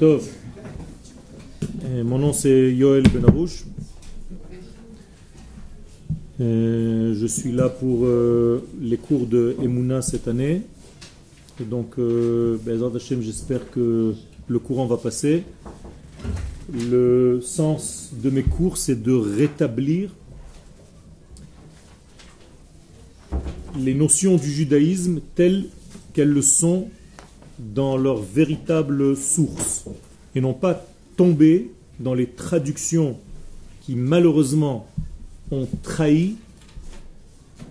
[0.00, 0.26] Tov.
[1.84, 3.64] Euh, Mon nom c'est Yoel Benarouche.
[6.40, 10.62] Euh, Je suis là pour euh, les cours de Emouna cette année.
[11.60, 12.56] Et donc, euh,
[13.20, 14.14] j'espère que
[14.48, 15.42] le courant va passer.
[16.72, 20.08] Le sens de mes cours, c'est de rétablir
[23.78, 25.66] les notions du judaïsme telles
[26.14, 26.88] qu'elles le sont
[27.74, 29.84] dans leur véritable source
[30.34, 30.86] et non pas
[31.16, 33.18] tomber dans les traductions
[33.82, 34.86] qui malheureusement
[35.50, 36.36] ont trahi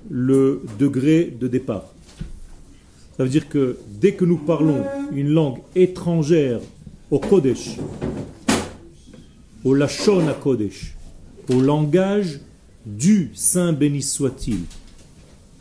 [0.10, 1.86] le degré de départ.
[3.18, 4.84] Ça veut dire que dès que nous parlons
[5.14, 6.60] une langue étrangère
[7.12, 7.78] au Kodesh,
[9.64, 10.96] au Lachon à Kodesh,
[11.50, 12.40] au langage
[12.86, 14.60] du Saint béni soit-il,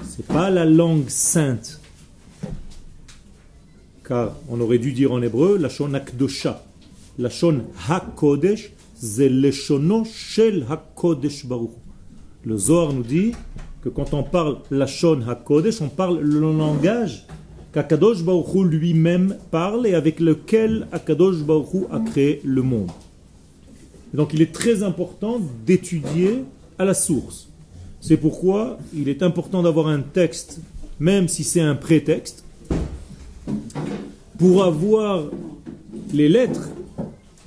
[0.08, 1.77] c'est pas la langue sainte,
[4.08, 6.64] car on aurait dû dire en hébreu Lachon Akdosha.
[7.18, 11.70] Lachon HaKodesh, c'est Leshono Shel HaKodesh Baruch.
[12.44, 13.33] Le Zohar nous dit
[13.83, 17.27] que quand on parle Lachon HaKodesh, on parle le langage
[17.74, 22.90] qu'Akadosh Baruch lui-même parle et avec lequel Akadosh Baruch a créé le monde.
[24.14, 26.44] Donc il est très important d'étudier
[26.78, 27.48] à la source.
[28.00, 30.61] C'est pourquoi il est important d'avoir un texte,
[30.98, 32.44] même si c'est un prétexte,
[34.38, 35.24] pour avoir
[36.12, 36.68] les lettres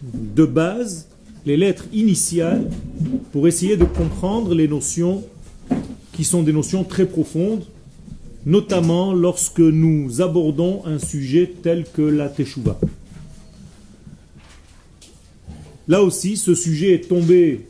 [0.01, 1.07] de base,
[1.45, 2.69] les lettres initiales,
[3.31, 5.23] pour essayer de comprendre les notions
[6.13, 7.65] qui sont des notions très profondes,
[8.45, 12.79] notamment lorsque nous abordons un sujet tel que la Teshuvah.
[15.87, 17.65] Là aussi, ce sujet est tombé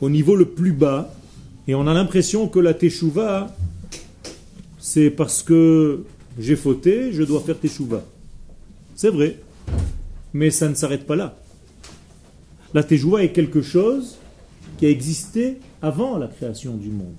[0.00, 1.14] au niveau le plus bas,
[1.68, 3.54] et on a l'impression que la Teshuvah,
[4.78, 6.04] c'est parce que
[6.38, 8.04] j'ai fauté, je dois faire Teshuvah.
[8.94, 9.38] C'est vrai,
[10.32, 11.36] mais ça ne s'arrête pas là.
[12.74, 14.16] La Teshuvah est quelque chose
[14.78, 17.14] qui a existé avant la création du monde,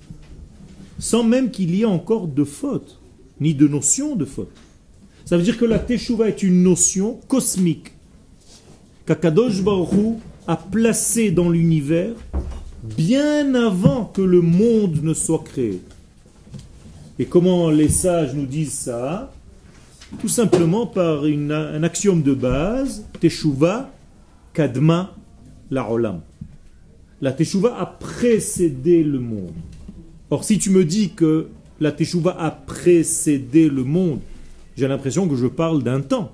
[0.98, 2.98] sans même qu'il y ait encore de faute,
[3.40, 4.52] ni de notion de faute.
[5.24, 7.92] Ça veut dire que la Teshuvah est une notion cosmique
[9.06, 12.14] qu'Akadosh Baruch a placée dans l'univers
[12.82, 15.80] bien avant que le monde ne soit créé.
[17.18, 19.32] Et comment les sages nous disent ça?
[20.20, 23.90] Tout simplement par un axiome de base, Teshuvah
[24.52, 25.14] Kadma
[25.70, 26.20] la Olam.
[27.20, 29.52] La Teshuvah a précédé le monde.
[30.30, 31.48] Or, si tu me dis que
[31.80, 34.20] la Teshuvah a précédé le monde,
[34.76, 36.32] j'ai l'impression que je parle d'un temps.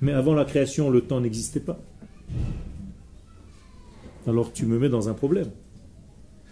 [0.00, 1.80] Mais avant la création, le temps n'existait pas.
[4.26, 5.50] Alors tu me mets dans un problème.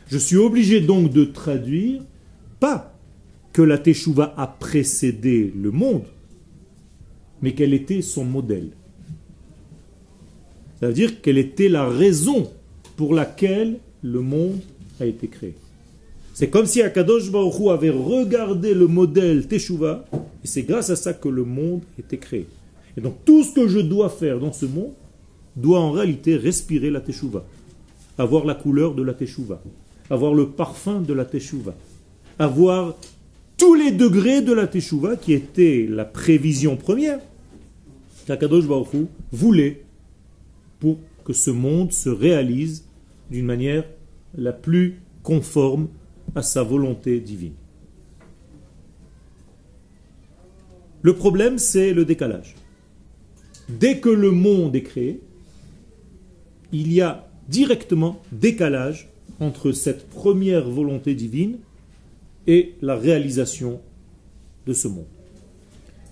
[0.09, 2.03] Je suis obligé donc de traduire
[2.59, 2.93] pas
[3.53, 6.05] que la Teshuvah a précédé le monde,
[7.43, 8.71] mais qu'elle était son modèle.
[10.81, 12.51] Ça veut dire qu'elle était la raison
[12.97, 14.61] pour laquelle le monde
[15.01, 15.55] a été créé.
[16.33, 21.13] C'est comme si Akadosh Baruch avait regardé le modèle Teshuvah, et c'est grâce à ça
[21.13, 22.47] que le monde était créé.
[22.97, 24.93] Et donc tout ce que je dois faire dans ce monde
[25.57, 27.45] doit en réalité respirer la Teshuvah,
[28.17, 29.61] avoir la couleur de la Teshuvah,
[30.09, 31.75] avoir le parfum de la Teshuvah,
[32.39, 32.97] avoir
[33.61, 37.21] tous les degrés de la Teshuvah qui était la prévision première
[38.27, 39.85] qu'Akadosh Baruch Hu voulait
[40.79, 42.87] pour que ce monde se réalise
[43.31, 43.85] d'une manière
[44.35, 45.89] la plus conforme
[46.35, 47.53] à sa volonté divine.
[51.03, 52.55] Le problème, c'est le décalage.
[53.69, 55.21] Dès que le monde est créé,
[56.73, 61.59] il y a directement décalage entre cette première volonté divine
[62.47, 63.81] et la réalisation
[64.67, 65.07] de ce monde.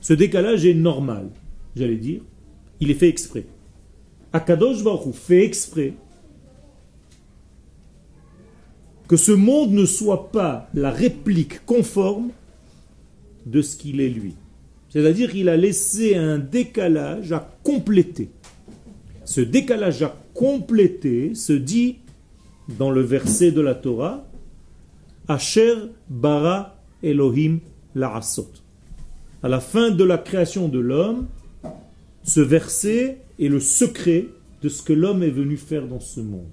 [0.00, 1.28] Ce décalage est normal,
[1.74, 2.20] j'allais dire,
[2.80, 3.46] il est fait exprès.
[4.32, 5.94] Akadosh Baruch fait exprès
[9.08, 12.30] que ce monde ne soit pas la réplique conforme
[13.46, 14.34] de ce qu'il est lui.
[14.90, 18.30] C'est-à-dire qu'il a laissé un décalage à compléter.
[19.24, 21.96] Ce décalage à compléter se dit
[22.78, 24.27] dans le verset de la Torah
[25.28, 25.74] Asher
[26.08, 27.60] bara Elohim
[27.94, 28.50] la'asot.
[29.42, 31.28] À la fin de la création de l'homme,
[32.22, 34.26] ce verset est le secret
[34.62, 36.50] de ce que l'homme est venu faire dans ce monde.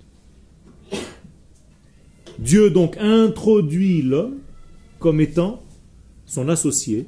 [2.37, 4.39] Dieu donc introduit l'homme
[4.99, 5.63] comme étant
[6.25, 7.07] son associé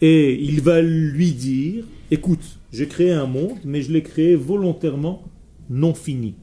[0.00, 5.22] et il va lui dire, écoute, j'ai créé un monde, mais je l'ai créé volontairement
[5.70, 6.34] non fini,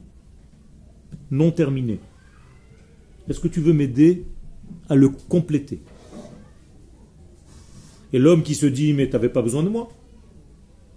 [1.30, 2.00] non terminé.
[3.28, 4.24] Est-ce que tu veux m'aider
[4.88, 5.80] à le compléter?
[8.12, 9.88] Et l'homme qui se dit, mais tu n'avais pas besoin de moi.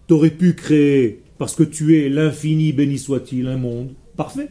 [0.07, 4.49] Tu aurais pu créer, parce que tu es l'infini, béni soit-il, un monde parfait.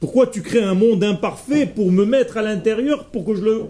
[0.00, 3.62] Pourquoi tu crées un monde imparfait pour me mettre à l'intérieur pour que je le.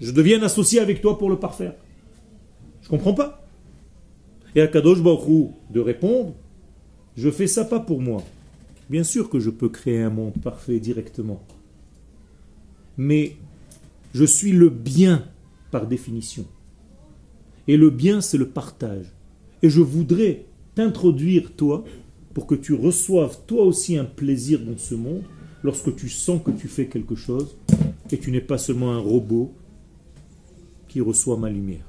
[0.00, 1.74] Je devienne associé avec toi pour le parfaire
[2.82, 3.46] Je comprends pas.
[4.54, 6.34] Et à Kadosh Baruch de répondre
[7.16, 8.22] Je fais ça pas pour moi.
[8.92, 11.42] Bien sûr que je peux créer un monde parfait directement.
[12.98, 13.36] Mais
[14.12, 15.24] je suis le bien
[15.70, 16.44] par définition.
[17.68, 19.06] Et le bien, c'est le partage.
[19.62, 20.44] Et je voudrais
[20.74, 21.84] t'introduire, toi,
[22.34, 25.22] pour que tu reçoives toi aussi un plaisir dans ce monde
[25.62, 27.56] lorsque tu sens que tu fais quelque chose
[28.10, 29.54] et tu n'es pas seulement un robot
[30.88, 31.88] qui reçoit ma lumière.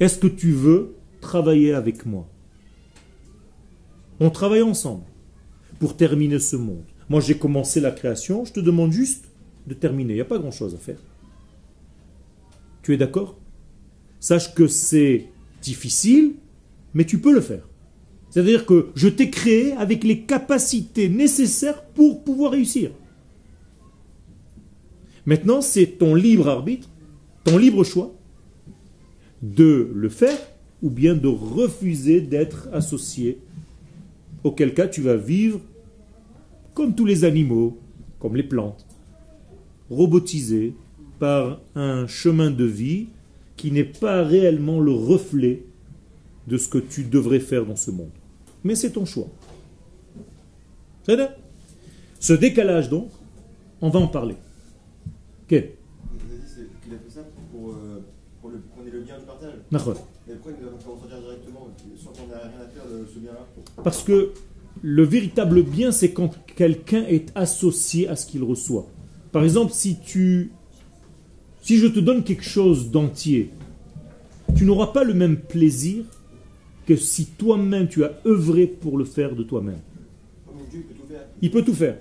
[0.00, 2.26] Est-ce que tu veux travailler avec moi?
[4.20, 5.04] On travaille ensemble
[5.78, 6.84] pour terminer ce monde.
[7.08, 9.26] Moi j'ai commencé la création, je te demande juste
[9.66, 10.14] de terminer.
[10.14, 10.98] Il n'y a pas grand-chose à faire.
[12.82, 13.38] Tu es d'accord?
[14.20, 15.26] Sache que c'est
[15.62, 16.34] difficile,
[16.94, 17.68] mais tu peux le faire.
[18.30, 22.90] C'est-à-dire que je t'ai créé avec les capacités nécessaires pour pouvoir réussir.
[25.24, 26.88] Maintenant, c'est ton libre arbitre,
[27.44, 28.14] ton libre choix
[29.42, 30.38] de le faire
[30.82, 33.38] ou bien de refuser d'être associé,
[34.46, 35.60] auquel cas tu vas vivre
[36.72, 37.78] comme tous les animaux,
[38.20, 38.86] comme les plantes,
[39.90, 40.74] robotisé
[41.18, 43.08] par un chemin de vie
[43.56, 45.64] qui n'est pas réellement le reflet
[46.46, 48.10] de ce que tu devrais faire dans ce monde.
[48.62, 49.28] Mais c'est ton choix.
[52.20, 53.10] Ce décalage donc,
[53.80, 54.36] on va en parler.
[55.44, 55.76] Okay.
[56.82, 57.20] qu'il a fait ça
[57.50, 57.74] pour,
[58.40, 59.54] pour le, qu'on ait le bien du partage.
[59.70, 59.78] Mais
[60.34, 63.18] pourquoi il ne va pas dire directement sans qu'on n'ait rien à faire de ce
[63.18, 63.46] bien-là?
[63.82, 64.32] Parce que
[64.82, 68.86] le véritable bien, c'est quand quelqu'un est associé à ce qu'il reçoit.
[69.32, 70.50] Par exemple, si tu
[71.66, 73.50] si je te donne quelque chose d'entier,
[74.54, 76.04] tu n'auras pas le même plaisir
[76.86, 79.80] que si toi-même tu as œuvré pour le faire de toi-même.
[81.42, 81.96] Il peut tout faire.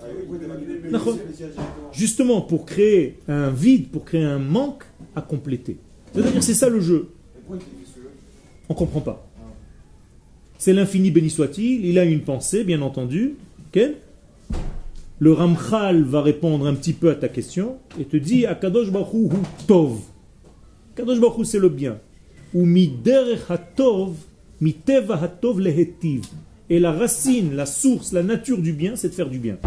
[1.92, 4.84] Justement, pour créer un vide, pour créer un manque
[5.16, 5.78] à compléter.
[6.14, 7.10] C'est-à-dire, c'est ça le jeu.
[7.50, 9.28] On ne comprend pas.
[10.58, 13.36] C'est l'infini béni soit-il, il a une pensée, bien entendu.
[15.20, 19.32] Le Ramchal va répondre un petit peu à ta question et te dit Akadosh Baruch
[19.68, 20.00] Tov.
[20.96, 22.00] Kadosh Baruch c'est le bien.
[22.54, 22.66] Ou
[23.50, 24.16] hatov,
[24.62, 26.26] miteva hatov lehetiv.
[26.70, 29.58] Et la racine, la source, la nature du bien, c'est de faire du bien.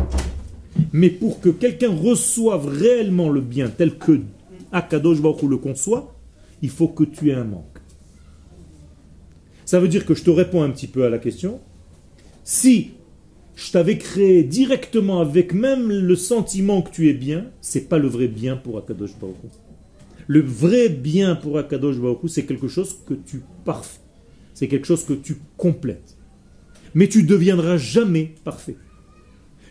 [0.92, 4.20] Mais pour que quelqu'un reçoive réellement le bien tel que
[4.72, 6.14] Akadosh Baruch le conçoit,
[6.62, 7.77] il faut que tu aies un manque.
[9.68, 11.60] Ça veut dire que je te réponds un petit peu à la question.
[12.42, 12.92] Si
[13.54, 18.08] je t'avais créé directement avec même le sentiment que tu es bien, c'est pas le
[18.08, 19.36] vrai bien pour Akadosh Baruch
[20.26, 24.00] Le vrai bien pour Akadosh Baruch c'est quelque chose que tu parfais.
[24.54, 26.16] C'est quelque chose que tu complètes.
[26.94, 28.76] Mais tu deviendras jamais parfait.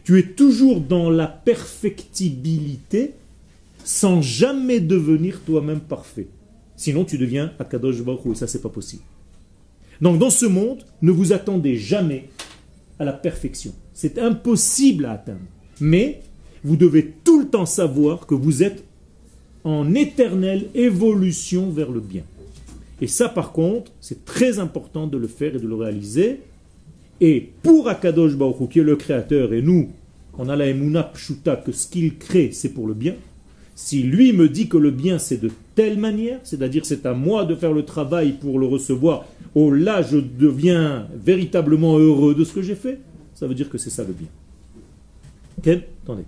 [0.04, 3.16] Tu es toujours dans la perfectibilité
[3.84, 6.28] sans jamais devenir toi-même parfait.
[6.76, 9.02] Sinon, tu deviens Akadosh Baruch et ça, c'est pas possible.
[10.02, 12.30] Donc, dans ce monde, ne vous attendez jamais
[13.00, 13.74] à la perfection.
[13.94, 15.40] C'est impossible à atteindre.
[15.80, 16.22] Mais
[16.64, 18.84] vous devez tout le temps savoir que vous êtes
[19.64, 22.24] en éternelle évolution vers le bien.
[23.02, 26.42] Et ça, par contre, c'est très important de le faire et de le réaliser.
[27.22, 29.90] Et pour Akadosh Baruch qui est le créateur, et nous,
[30.38, 33.16] on a la emuna pshuta que ce qu'il crée, c'est pour le bien.
[33.80, 37.46] Si lui me dit que le bien, c'est de telle manière, c'est-à-dire c'est à moi
[37.46, 42.54] de faire le travail pour le recevoir, oh là, je deviens véritablement heureux de ce
[42.54, 43.00] que j'ai fait,
[43.36, 44.30] ça veut dire que c'est ça le bien.
[45.62, 46.24] Quel Attendez.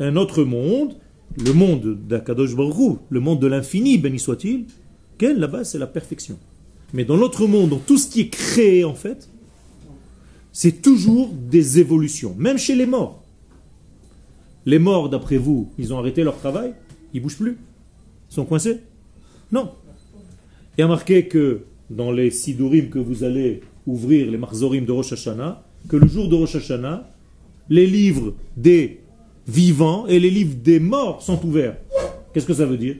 [0.00, 0.94] Un autre monde,
[1.36, 4.64] le monde d'Akadosh Baruch le monde de l'infini, béni soit-il,
[5.20, 6.38] là-bas c'est la perfection.
[6.94, 9.28] Mais dans l'autre monde, dans tout ce qui est créé en fait,
[10.60, 13.22] c'est toujours des évolutions, même chez les morts.
[14.66, 16.72] Les morts, d'après vous, ils ont arrêté leur travail?
[17.14, 17.58] Ils bougent plus?
[18.28, 18.80] Ils sont coincés?
[19.52, 19.70] Non.
[20.76, 21.60] A marqué que
[21.90, 26.28] dans les sidurim que vous allez ouvrir, les marzorim de Rosh Hashanah, que le jour
[26.28, 27.08] de Rosh Hashanah,
[27.68, 28.98] les livres des
[29.46, 31.76] vivants et les livres des morts sont ouverts.
[32.34, 32.96] Qu'est-ce que ça veut dire?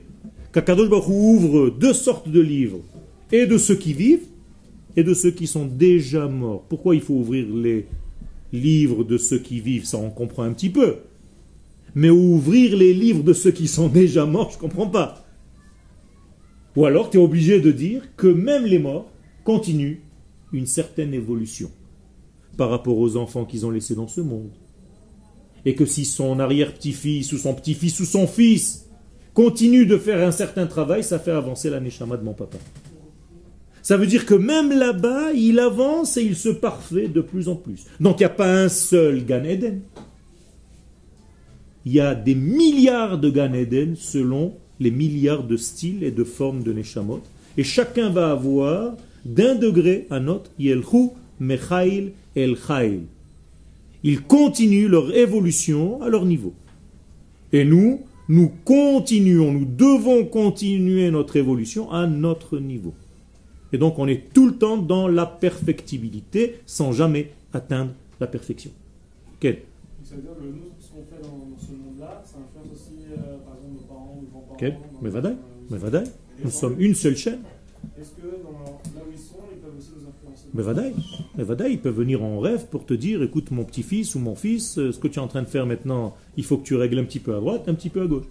[0.53, 2.79] Qu'Akadosh ouvre deux sortes de livres,
[3.33, 4.27] et de ceux qui vivent,
[4.99, 6.65] et de ceux qui sont déjà morts.
[6.67, 7.87] Pourquoi il faut ouvrir les
[8.51, 9.85] livres de ceux qui vivent?
[9.85, 10.97] Ça, on comprend un petit peu.
[11.95, 15.25] Mais ouvrir les livres de ceux qui sont déjà morts, je ne comprends pas.
[16.75, 19.09] Ou alors tu es obligé de dire que même les morts
[19.45, 20.01] continuent
[20.51, 21.71] une certaine évolution
[22.57, 24.51] par rapport aux enfants qu'ils ont laissés dans ce monde.
[25.63, 28.85] Et que si son arrière-petit-fils ou son petit-fils ou son fils
[29.33, 32.57] continue de faire un certain travail, ça fait avancer la de mon papa.
[33.81, 37.55] Ça veut dire que même là-bas, il avance et il se parfait de plus en
[37.55, 37.85] plus.
[37.99, 39.81] Donc il n'y a pas un seul Gan Eden.
[41.85, 46.23] Il y a des milliards de Gan Eden selon les milliards de styles et de
[46.23, 47.21] formes de Neshamot.
[47.57, 48.93] Et chacun va avoir
[49.25, 51.09] d'un degré à un autre, Yelchu,
[51.39, 52.55] Mechail, El
[54.03, 56.53] Ils continuent leur évolution à leur niveau.
[57.51, 62.93] Et nous, nous continuons, nous devons continuer notre évolution à notre niveau.
[63.71, 68.71] Et donc on est tout le temps dans la perfectibilité sans jamais atteindre la perfection.
[69.39, 69.61] Quel?
[70.03, 73.37] Ça veut dire que nous, ce qu'on fait dans, ce monde-là, ça influence aussi, euh,
[73.45, 75.35] par exemple, nos parents ou nos grands-parents Mais vadaï,
[75.69, 76.03] mais vadaï.
[76.43, 77.39] Nous sommes une seule chaîne.
[77.99, 80.47] Est-ce que dans, là où ils sont, ils peuvent aussi nous influencer?
[80.53, 80.93] Mais vadaï,
[81.37, 84.35] mais vadaï, ils peuvent venir en rêve pour te dire, écoute mon petit-fils ou mon
[84.35, 86.75] fils, euh, ce que tu es en train de faire maintenant, il faut que tu
[86.75, 88.25] règles un petit peu à droite, un petit peu à gauche.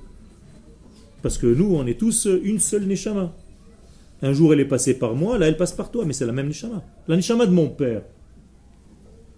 [1.22, 3.32] Parce que nous, on est tous une seule neshama.
[4.20, 6.32] Un jour, elle est passée par moi, là, elle passe par toi, mais c'est la
[6.32, 6.82] même Neshama.
[7.06, 8.02] La Neshama de mon père,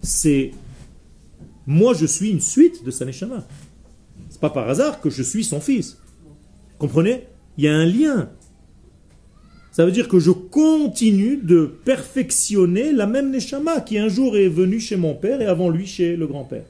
[0.00, 0.52] c'est.
[1.66, 3.46] Moi, je suis une suite de sa Neshama.
[4.30, 5.98] C'est pas par hasard que je suis son fils.
[6.78, 7.26] Comprenez?
[7.58, 8.30] Il y a un lien.
[9.72, 14.48] Ça veut dire que je continue de perfectionner la même Neshama qui un jour est
[14.48, 16.64] venue chez mon père et avant lui chez le grand-père.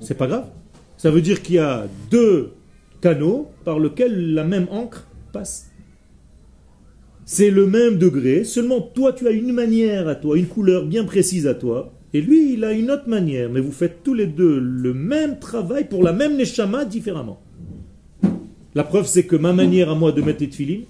[0.00, 0.48] C'est pas grave.
[0.96, 2.52] Ça veut dire qu'il y a deux
[3.02, 5.70] canaux par lequel la même encre passe.
[7.26, 11.04] C'est le même degré, seulement toi tu as une manière à toi, une couleur bien
[11.04, 14.26] précise à toi, et lui il a une autre manière, mais vous faites tous les
[14.26, 17.40] deux le même travail pour la même neshama différemment.
[18.74, 20.84] La preuve c'est que ma manière à moi de mettre les tefilines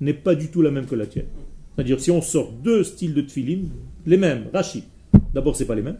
[0.00, 1.26] n'est pas du tout la même que la tienne.
[1.74, 3.70] C'est-à-dire si on sort deux styles de tefilines,
[4.06, 4.84] les mêmes, Rachid,
[5.32, 5.98] d'abord c'est pas les mêmes,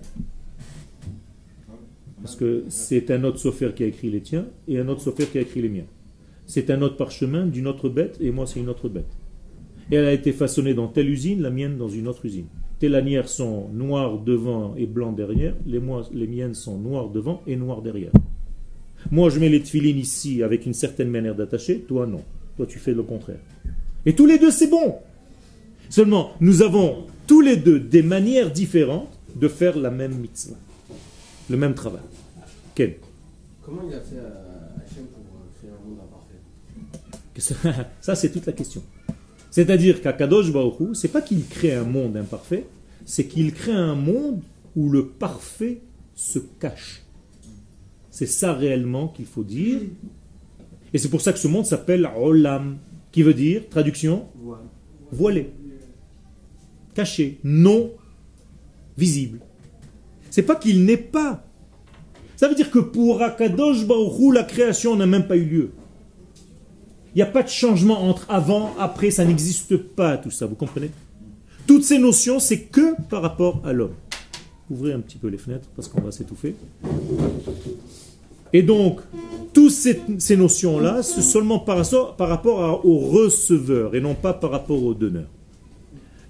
[2.24, 5.30] parce que c'est un autre sophère qui a écrit les tiens et un autre sophère
[5.30, 5.84] qui a écrit les miens.
[6.46, 9.14] C'est un autre parchemin d'une autre bête et moi c'est une autre bête.
[9.92, 12.46] Et elle a été façonnée dans telle usine, la mienne dans une autre usine.
[12.78, 15.82] Tes lanières sont noires devant et blancs derrière, les,
[16.14, 18.12] les miennes sont noires devant et noires derrière.
[19.10, 22.22] Moi je mets les tefilines ici avec une certaine manière d'attacher, toi non.
[22.56, 23.40] Toi tu fais le contraire.
[24.06, 24.94] Et tous les deux c'est bon.
[25.90, 30.56] Seulement, nous avons tous les deux des manières différentes de faire la même mitzvah
[31.50, 32.02] le même travail.
[32.74, 32.96] Quel
[33.62, 37.88] Comment il a fait euh, Hachem pour euh, créer un monde imparfait?
[38.00, 38.82] Ça, c'est toute la question.
[39.50, 42.66] C'est-à-dire qu'Akadosh Baruch c'est pas qu'il crée un monde imparfait,
[43.06, 44.40] c'est qu'il crée un monde
[44.74, 45.80] où le parfait
[46.14, 47.02] se cache.
[48.10, 49.80] C'est ça réellement qu'il faut dire.
[50.92, 52.78] Et c'est pour ça que ce monde s'appelle Olam,
[53.12, 54.26] qui veut dire, traduction,
[55.10, 55.52] voilé,
[56.94, 57.92] caché, non
[58.96, 59.40] visible.
[60.34, 61.44] C'est pas qu'il n'est pas.
[62.34, 65.70] Ça veut dire que pour Akadosh Baruchou, la création n'a même pas eu lieu.
[67.14, 70.56] Il n'y a pas de changement entre avant, après, ça n'existe pas tout ça, vous
[70.56, 70.90] comprenez?
[71.68, 73.94] Toutes ces notions, c'est que par rapport à l'homme.
[74.68, 76.56] Ouvrez un petit peu les fenêtres parce qu'on va s'étouffer.
[78.52, 79.02] Et donc,
[79.52, 81.80] toutes ces, notions-là, c'est seulement par,
[82.16, 85.28] par rapport au receveur et non pas par rapport au donneur.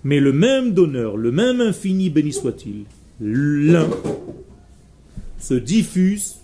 [0.02, 2.84] Mais le même donneur, le même infini, béni soit-il,
[3.20, 3.88] l'un
[5.38, 6.36] se diffuse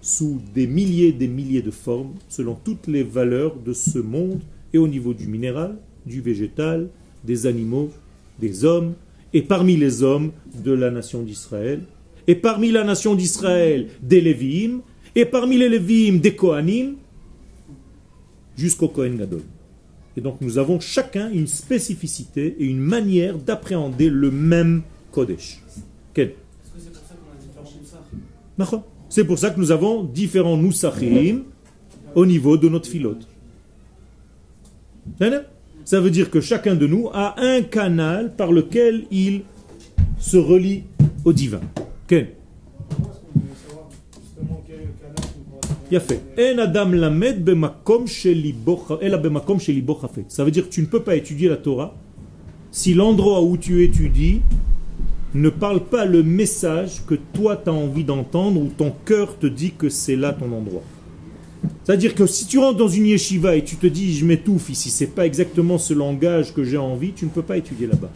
[0.00, 4.40] sous des milliers et des milliers de formes, selon toutes les valeurs de ce monde,
[4.72, 6.88] et au niveau du minéral, du végétal,
[7.24, 7.90] des animaux,
[8.38, 8.94] des hommes,
[9.32, 10.32] et parmi les hommes
[10.62, 11.82] de la nation d'Israël,
[12.28, 14.80] et parmi la nation d'Israël des Lévim,
[15.14, 16.94] et parmi les Lévim des Kohanim,
[18.56, 19.42] jusqu'au Kohen Gadol.
[20.16, 24.82] Et donc nous avons chacun une spécificité et une manière d'appréhender le même
[25.16, 25.62] Kodesh.
[26.12, 26.34] Quel?
[29.08, 31.44] C'est pour ça que nous avons différents Nusachim
[32.14, 33.26] au niveau de notre filote.
[35.86, 39.44] Ça veut dire que chacun de nous a un canal par lequel il
[40.18, 40.82] se relie
[41.24, 41.62] au divin.
[42.06, 42.32] Quel?
[45.90, 46.20] Il a fait.
[50.28, 51.94] Ça veut dire que tu ne peux pas étudier la Torah
[52.70, 54.42] si l'endroit où tu étudies
[55.40, 59.46] ne parle pas le message que toi tu as envie d'entendre ou ton cœur te
[59.46, 60.82] dit que c'est là ton endroit.
[61.84, 64.90] C'est-à-dire que si tu rentres dans une yeshiva et tu te dis je m'étouffe ici,
[64.90, 68.10] c'est pas exactement ce langage que j'ai envie, tu ne peux pas étudier là-bas.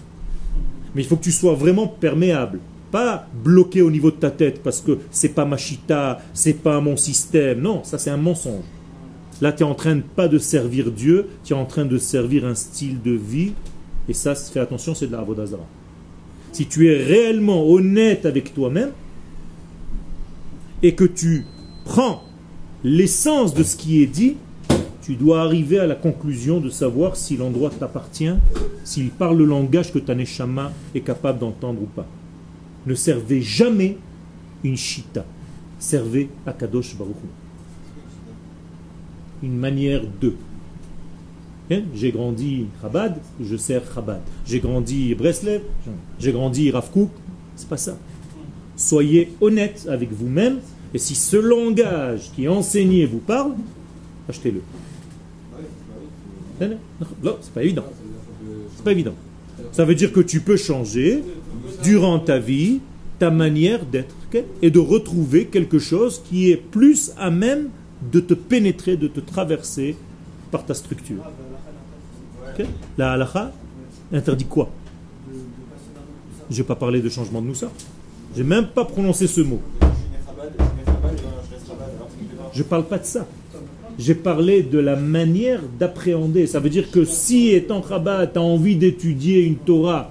[0.95, 2.59] Mais il faut que tu sois vraiment perméable,
[2.91, 6.81] pas bloqué au niveau de ta tête parce que c'est pas ma chita, c'est pas
[6.81, 7.61] mon système.
[7.61, 8.65] Non, ça c'est un mensonge.
[9.41, 12.45] Là, tu es en train pas de servir Dieu, tu es en train de servir
[12.45, 13.53] un style de vie
[14.09, 15.67] et ça, fais attention, c'est de la avodazara
[16.53, 18.91] si tu es réellement honnête avec toi-même,
[20.83, 21.45] et que tu
[21.85, 22.23] prends
[22.85, 24.37] l'essence de ce qui est dit,
[25.03, 28.35] tu dois arriver à la conclusion de savoir si l'endroit t'appartient,
[28.85, 32.07] s'il parle le langage que ta neshama est capable d'entendre ou pas.
[32.87, 33.99] Ne servez jamais
[34.65, 35.25] une shita.
[35.79, 37.17] Servez à Kadosh Baruch
[39.43, 40.35] Une manière de.
[41.95, 44.21] J'ai grandi Chabad, je sers Chabad.
[44.45, 45.63] J'ai grandi Breslev,
[46.19, 46.91] j'ai grandi Rav
[47.55, 47.97] C'est pas ça.
[48.77, 50.59] Soyez honnête avec vous-même
[50.93, 53.53] et si ce langage qui est enseigné vous parle,
[54.29, 54.63] achetez-le.
[57.23, 57.85] Non, c'est pas évident.
[58.75, 59.15] C'est pas évident.
[59.73, 61.23] Ça veut dire que tu peux changer
[61.83, 62.81] durant ta vie
[63.19, 64.15] ta manière d'être
[64.63, 67.69] et de retrouver quelque chose qui est plus à même
[68.13, 69.97] de te pénétrer, de te traverser
[70.51, 71.23] par ta structure.
[72.99, 73.53] La halakha
[74.13, 74.71] interdit quoi?
[76.51, 77.71] Je n'ai pas parlé de changement de Moussa.
[78.37, 79.61] Je n'ai même pas prononcé ce mot.
[82.53, 83.27] Je ne parle pas de ça.
[83.99, 86.47] J'ai parlé de la manière d'appréhender.
[86.47, 90.11] Ça veut dire que si, étant Rabat, tu as envie d'étudier une Torah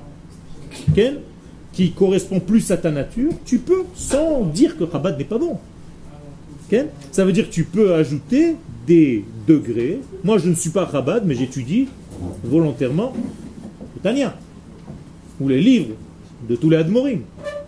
[1.73, 5.57] qui correspond plus à ta nature, tu peux, sans dire que Rabat n'est pas bon.
[7.11, 8.55] Ça veut dire que tu peux ajouter
[8.85, 9.99] des degrés.
[10.23, 11.87] Moi, je ne suis pas Rabat, mais j'étudie
[12.43, 13.13] volontairement
[13.95, 14.35] le Tania,
[15.39, 15.95] ou les livres
[16.47, 17.21] de tous les Admorim.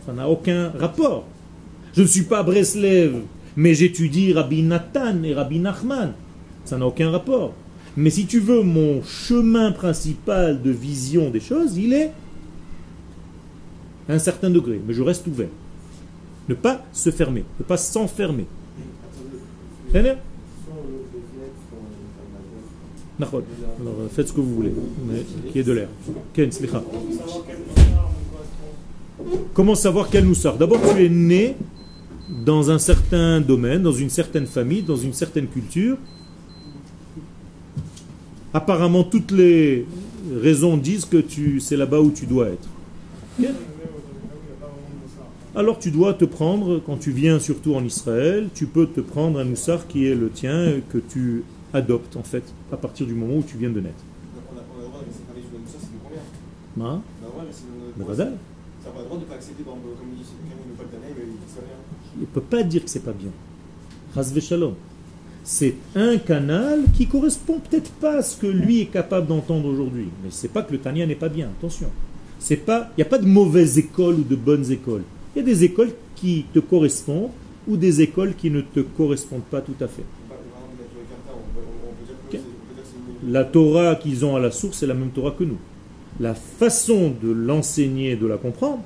[0.05, 1.25] Ça n'a aucun rapport.
[1.93, 3.22] Je ne suis pas Breslev,
[3.55, 6.13] mais j'étudie Rabbi Nathan et Rabbi Nachman.
[6.65, 7.53] Ça n'a aucun rapport.
[7.98, 12.12] Mais si tu veux, mon chemin principal de vision des choses, il est
[14.08, 14.79] à un certain degré.
[14.86, 15.50] Mais je reste ouvert.
[16.48, 18.46] Ne pas se fermer, ne pas s'enfermer.
[23.23, 23.43] Alors
[24.11, 24.73] faites ce que vous voulez,
[25.07, 25.87] mais qui est de l'air.
[29.53, 30.57] Comment savoir quel nous sort?
[30.57, 31.55] D'abord, tu es né
[32.45, 35.97] dans un certain domaine, dans une certaine famille, dans une certaine culture.
[38.53, 39.85] Apparemment, toutes les
[40.41, 42.67] raisons disent que tu, c'est là-bas où tu dois être.
[45.53, 49.37] Alors tu dois te prendre, quand tu viens surtout en Israël, tu peux te prendre
[49.39, 51.43] un moussard qui est le tien, que tu
[51.74, 54.03] adoptes en fait, à partir du moment où tu viens de naître.
[54.34, 55.01] On a le droit
[58.16, 58.31] de
[62.16, 63.31] il ne peut pas dire que c'est pas bien.
[64.42, 64.74] Shalom.
[65.44, 70.10] C'est un canal qui correspond peut-être pas à ce que lui est capable d'entendre aujourd'hui.
[70.24, 71.90] Mais c'est pas que le Tania n'est pas bien, attention.
[72.40, 75.03] C'est pas, il n'y a pas de mauvaises écoles ou de bonnes écoles.
[75.36, 77.31] Il y a des écoles qui te correspondent
[77.68, 80.05] ou des écoles qui ne te correspondent pas tout à fait.
[83.27, 85.57] La Torah qu'ils ont à la source, c'est la même Torah que nous.
[86.20, 88.79] La façon de l'enseigner, de la comprendre,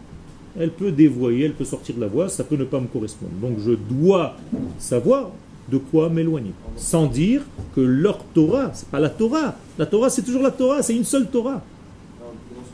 [0.60, 3.32] elle peut dévoyer, elle peut sortir de la voie, ça peut ne pas me correspondre.
[3.42, 4.36] Donc je dois
[4.78, 5.32] savoir
[5.72, 6.52] de quoi m'éloigner.
[6.76, 7.42] Sans dire
[7.76, 9.56] que leur Torah, c'est pas la Torah.
[9.78, 11.64] La Torah, c'est toujours la Torah, c'est une seule Torah.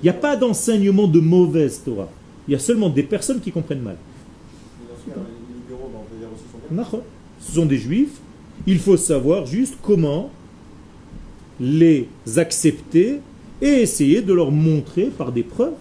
[0.01, 2.09] Il n'y a pas d'enseignement de mauvaise Torah.
[2.47, 3.97] Il y a seulement des personnes qui comprennent mal.
[7.39, 8.19] Ce sont des juifs.
[8.67, 10.31] Il faut savoir juste comment
[11.61, 13.19] les accepter
[13.61, 15.73] et essayer de leur montrer par des preuves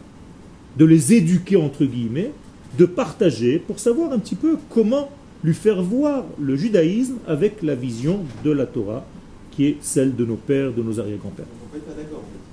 [0.77, 2.31] de les éduquer entre guillemets,
[2.79, 5.11] de partager pour savoir un petit peu comment
[5.43, 9.05] lui faire voir le judaïsme avec la vision de la Torah
[9.51, 11.47] qui est celle de nos pères, de nos arrière-grands-pères.
[11.65, 11.79] On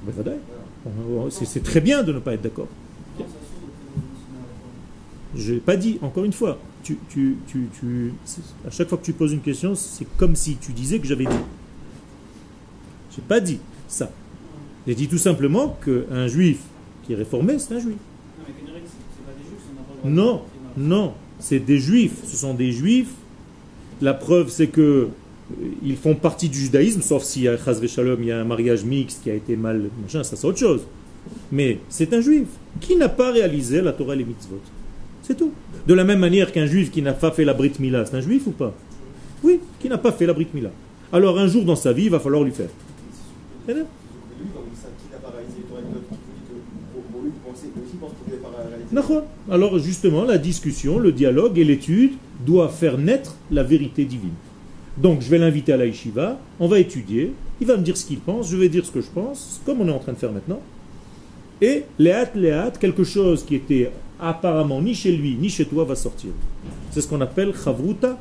[0.06, 1.30] peut pas d'accord.
[1.30, 2.68] C'est très bien de ne pas être d'accord.
[5.36, 8.14] Je n'ai pas dit, encore une fois, tu, tu, tu, tu,
[8.66, 11.26] à chaque fois que tu poses une question, c'est comme si tu disais que j'avais
[11.26, 11.44] dit.
[13.18, 14.12] Je n'ai pas dit ça.
[14.86, 16.60] J'ai dit tout simplement qu'un juif
[17.04, 17.98] qui est réformé, c'est un juif.
[20.06, 20.44] Non,
[20.78, 22.20] non, c'est des juifs.
[22.26, 23.12] Ce sont des juifs.
[24.02, 25.10] La preuve, c'est que
[25.52, 28.44] euh, ils font partie du judaïsme, sauf s'il y a Shalom, il y a un
[28.44, 30.82] mariage mixte qui a été mal, machin, ça c'est autre chose.
[31.52, 32.48] Mais c'est un juif
[32.80, 34.62] qui n'a pas réalisé la Torah et les mitzvot.
[35.24, 35.52] C'est tout.
[35.88, 38.22] De la même manière qu'un juif qui n'a pas fait la Brit Mila, c'est un
[38.22, 38.74] juif ou pas?
[39.44, 40.70] Oui, qui n'a pas fait la Brit Mila.
[41.12, 42.70] Alors un jour dans sa vie, il va falloir lui faire.
[49.52, 52.14] Alors justement, la discussion, le dialogue et l'étude
[52.46, 54.34] doivent faire naître la vérité divine.
[54.98, 58.06] Donc je vais l'inviter à la yeshiva, on va étudier, il va me dire ce
[58.06, 60.18] qu'il pense, je vais dire ce que je pense, comme on est en train de
[60.18, 60.62] faire maintenant.
[61.62, 65.96] Et léat, léat, quelque chose qui était apparemment ni chez lui ni chez toi va
[65.96, 66.32] sortir.
[66.92, 68.18] C'est ce qu'on appelle chavruta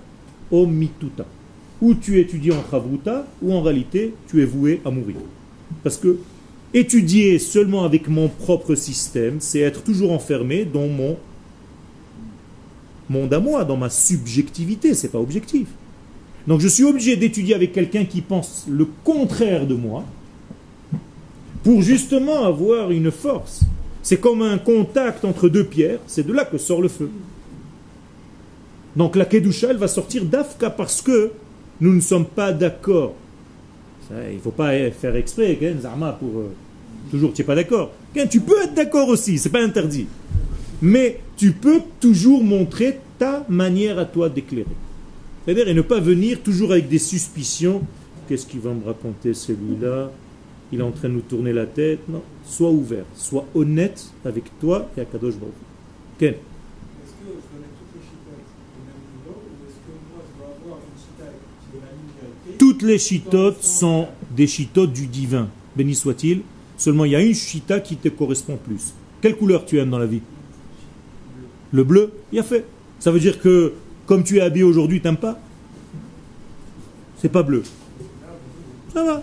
[0.51, 1.25] ou mituta.
[1.81, 5.17] Ou tu étudies en chavruta, ou en réalité tu es voué à mourir.
[5.83, 6.19] Parce que
[6.75, 11.17] Étudier seulement avec mon propre système, c'est être toujours enfermé dans mon
[13.09, 15.69] monde à moi, dans ma subjectivité, c'est pas objectif.
[16.47, 20.05] Donc je suis obligé d'étudier avec quelqu'un qui pense le contraire de moi
[21.63, 23.63] pour justement avoir une force.
[24.03, 27.11] C'est comme un contact entre deux pierres, c'est de là que sort le feu.
[28.97, 31.31] Donc la Kedusha, elle va sortir d'Afka parce que
[31.81, 33.15] nous ne sommes pas d'accord.
[34.11, 36.53] Il ne faut pas faire exprès, Zarma, pour euh,
[37.11, 37.93] toujours, tu n'es pas d'accord.
[38.31, 40.07] Tu peux être d'accord aussi, c'est pas interdit.
[40.81, 44.67] Mais tu peux toujours montrer ta manière à toi d'éclairer.
[45.45, 47.83] C'est-à-dire, et ne pas venir toujours avec des suspicions.
[48.29, 50.11] Qu'est-ce qu'il va me raconter celui-là?
[50.73, 52.01] Il est en train de nous tourner la tête.
[52.09, 55.55] Non, sois ouvert, sois honnête avec toi et à Kadosh Baruch.
[56.19, 60.25] Ken Est-ce que je connais toutes les chitotes au même niveau ou est-ce que moi
[60.27, 62.11] je dois avoir une chita de la ligne
[62.59, 66.43] Toutes les chitotes sont des chitotes du divin, béni soit-il.
[66.77, 68.93] Seulement il y a une chita qui te correspond plus.
[69.21, 70.21] Quelle couleur tu aimes dans la vie?
[71.73, 72.65] Le bleu Il a fait.
[72.99, 73.73] Ça veut dire que
[74.07, 75.39] comme tu es habillé aujourd'hui, t'aimes pas?
[77.19, 77.63] C'est pas bleu.
[78.93, 79.23] Ça va.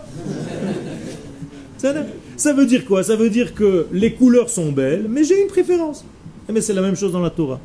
[2.36, 3.02] Ça veut dire quoi?
[3.02, 6.04] Ça veut dire que les couleurs sont belles, mais j'ai une préférence.
[6.48, 7.60] Mais eh c'est la même chose dans la Torah.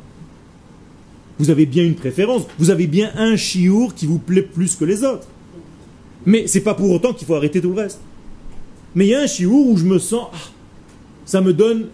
[1.38, 4.84] Vous avez bien une préférence, vous avez bien un chiour qui vous plaît plus que
[4.84, 5.26] les autres.
[6.26, 8.00] Mais c'est pas pour autant qu'il faut arrêter tout le reste.
[8.94, 10.36] Mais il y a un chiour où je me sens, ah,
[11.24, 11.86] ça me donne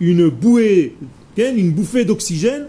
[0.00, 0.94] une bouée,
[1.36, 2.68] une bouffée d'oxygène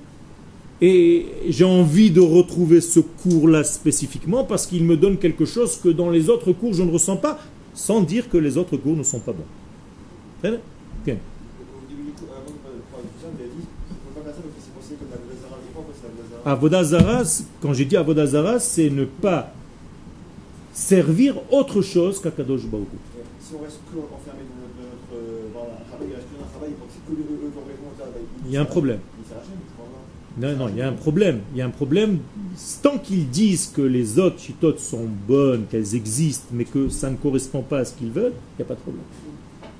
[0.81, 5.89] et j'ai envie de retrouver ce cours-là spécifiquement parce qu'il me donne quelque chose que
[5.89, 7.39] dans les autres cours je ne ressens pas,
[7.73, 10.49] sans dire que les autres cours ne sont pas bons.
[11.03, 11.17] Okay.
[16.43, 17.21] Avodazara,
[17.61, 19.53] quand j'ai dit Avodazara, c'est ne pas
[20.73, 22.87] servir autre chose qu'Akadosh Baruch.
[23.41, 26.71] Si on reste enfermé dans notre travail, il reste un travail,
[28.45, 28.99] il y a un problème.
[30.37, 31.41] Non, non, il y a un problème.
[31.53, 32.19] Il y a un problème.
[32.81, 37.17] Tant qu'ils disent que les autres chitotes sont bonnes, qu'elles existent, mais que ça ne
[37.17, 39.03] correspond pas à ce qu'ils veulent, il n'y a pas de problème.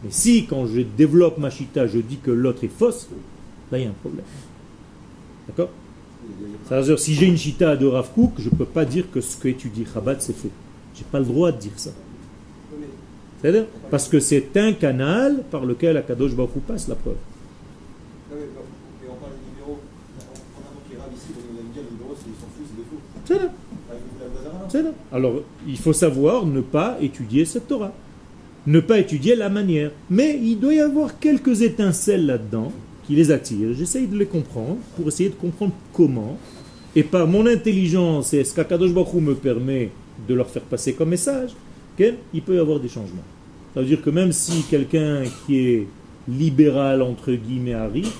[0.04, 3.08] Mais si, quand je développe ma chita, je dis que l'autre est fausse,
[3.72, 4.26] là, il y a un problème.
[5.48, 5.70] D'accord?
[6.68, 9.38] C'est-à-dire, si j'ai une chita de Rav Kook, je ne peux pas dire que ce
[9.38, 10.52] que étudie Chabad, c'est faux.
[11.12, 11.92] Pas le droit de dire ça.
[13.42, 17.16] C'est-à-dire Parce que c'est un canal par lequel Akadosh Baruch passe la preuve.
[25.12, 27.94] Alors, il faut savoir ne pas étudier cette Torah.
[28.68, 29.92] Ne pas étudier la manière.
[30.10, 32.72] Mais il doit y avoir quelques étincelles là-dedans
[33.06, 33.74] qui les attirent.
[33.74, 36.38] J'essaye de les comprendre pour essayer de comprendre comment.
[36.96, 39.90] Et par mon intelligence et ce qu'Akadosh Baruch me permet
[40.28, 41.52] de leur faire passer comme message,
[42.34, 43.24] il peut y avoir des changements.
[43.74, 45.88] Ça veut dire que même si quelqu'un qui est
[46.28, 48.12] libéral, entre guillemets, arrive,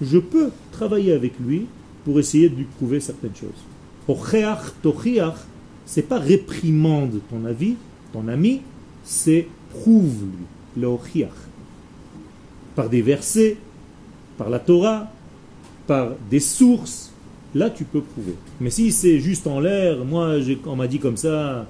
[0.00, 1.66] je peux travailler avec lui
[2.04, 3.50] pour essayer de lui prouver certaines choses.
[5.86, 7.76] c'est pas réprimande ton avis,
[8.12, 8.62] ton ami,
[9.04, 10.88] c'est prouve-lui, le
[12.74, 13.56] Par des versets,
[14.36, 15.10] par la Torah,
[15.86, 17.07] par des sources,
[17.54, 18.34] là tu peux prouver.
[18.60, 21.66] Mais si c'est juste en l'air, moi on m'a dit comme ça,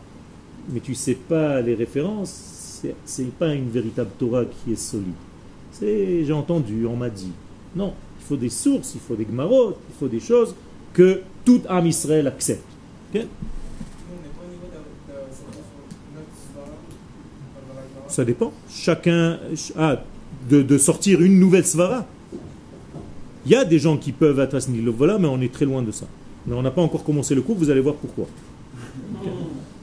[0.70, 5.14] mais tu sais pas les références, c'est pas une véritable Torah qui est solide.
[5.72, 7.32] C'est j'ai entendu, on m'a dit.
[7.76, 10.54] Non, il faut des sources, il faut des gmarot, il faut des choses
[10.92, 12.64] que tout âme Israël accepte.
[18.08, 18.52] Ça dépend.
[18.70, 19.38] Chacun
[19.76, 20.02] a
[20.50, 22.06] de, sortir une nouvelle svara.
[23.46, 25.64] Il y a des gens qui peuvent être à ce niveau-là, mais on est très
[25.64, 26.06] loin de ça.
[26.46, 28.26] Mais on n'a pas encore commencé le cours, vous allez voir pourquoi.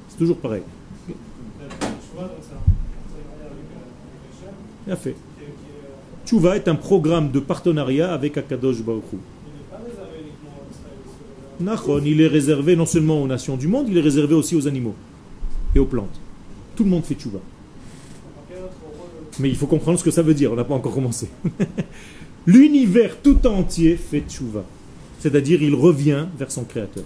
[0.09, 0.61] C'est toujours pareil.
[4.85, 5.15] Bien fait.
[6.25, 9.03] Tchouva est un programme de partenariat avec Akadosh Baruch
[12.05, 14.95] il est réservé non seulement aux nations du monde, il est réservé aussi aux animaux
[15.73, 16.19] et aux plantes.
[16.75, 17.39] Tout le monde fait tchouva.
[19.39, 21.29] Mais il faut comprendre ce que ça veut dire, on n'a pas encore commencé.
[22.47, 24.63] L'univers tout entier fait tchouva.
[25.19, 27.03] C'est-à-dire, il revient vers son créateur.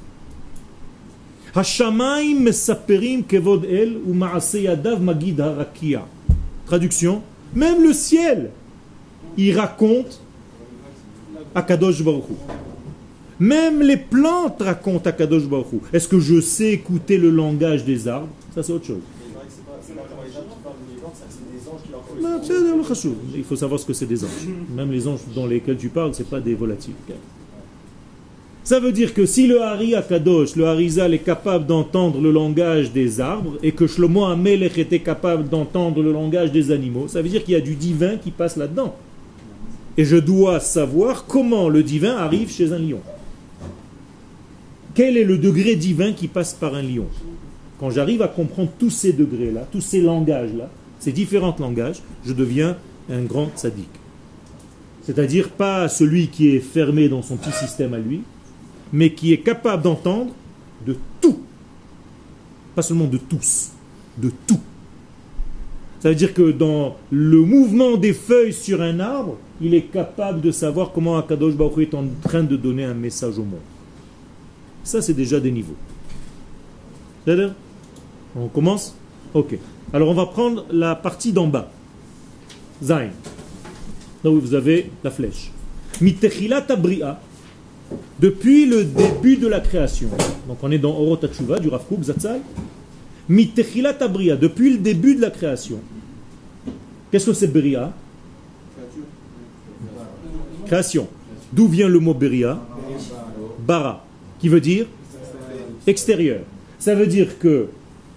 [6.65, 7.21] Traduction,
[7.55, 8.51] même le ciel,
[9.37, 10.21] il raconte
[11.55, 12.25] à Kadosh Baruch
[13.39, 18.07] même les plantes racontent à Kadosh Baruch Est-ce que je sais écouter le langage des
[18.07, 18.27] arbres?
[18.53, 19.01] Ça, c'est autre chose.
[23.35, 24.47] Il faut savoir ce que c'est des anges.
[24.75, 26.93] Même les anges dans lesquels tu parles, ce pas des volatiles.
[28.63, 32.91] Ça veut dire que si le Hari Akadosh, le Harizal est capable d'entendre le langage
[32.91, 37.29] des arbres et que Shlomo Amelech était capable d'entendre le langage des animaux, ça veut
[37.29, 38.95] dire qu'il y a du divin qui passe là-dedans.
[39.97, 42.99] Et je dois savoir comment le divin arrive chez un lion.
[44.93, 47.07] quel est le degré divin qui passe par un lion?
[47.79, 52.77] Quand j'arrive à comprendre tous ces degrés-là, tous ces langages-là, ces différents langages, je deviens
[53.09, 53.87] un grand sadique.
[55.03, 58.21] C'est-à-dire pas celui qui est fermé dans son petit système à lui,
[58.91, 60.31] mais qui est capable d'entendre
[60.85, 61.39] de tout.
[62.75, 63.69] Pas seulement de tous,
[64.17, 64.59] de tout.
[66.01, 70.41] Ça veut dire que dans le mouvement des feuilles sur un arbre, il est capable
[70.41, 73.59] de savoir comment Akadosh Baruch est en train de donner un message au monde.
[74.83, 75.75] Ça, c'est déjà des niveaux.
[77.25, 77.53] C'est-à-dire
[78.39, 78.95] On commence
[79.33, 79.57] Ok.
[79.93, 81.69] Alors, on va prendre la partie d'en bas.
[82.83, 83.09] Zain.
[84.23, 85.51] Là où vous avez la flèche.
[86.01, 87.19] Mitechilat abria.
[88.19, 90.09] Depuis le début de la création.
[90.47, 92.41] Donc, on est dans Orot du Rav Kook, Zatzal.
[93.27, 94.35] Mitechilat abria.
[94.35, 95.79] Depuis le début de la création.
[97.11, 97.91] Qu'est-ce que c'est Bria
[100.65, 101.07] Création.
[101.51, 102.59] D'où vient le mot Beria?
[103.65, 104.05] Bara,
[104.39, 104.85] qui veut dire?
[105.87, 106.41] Extérieur.
[106.77, 107.69] Ça veut dire que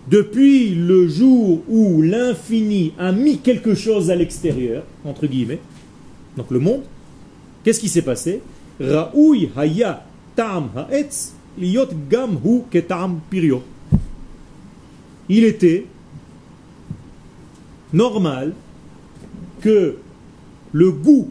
[0.09, 5.61] depuis le jour où l'infini a mis quelque chose à l'extérieur, entre guillemets,
[6.37, 6.83] donc le monde,
[7.63, 8.41] qu'est-ce qui s'est passé?
[8.81, 13.63] Raoui haya tam haetz liot gam hu ketam pirio.
[15.29, 15.87] Il était
[17.93, 18.55] normal
[19.61, 19.99] que
[20.73, 21.31] le goût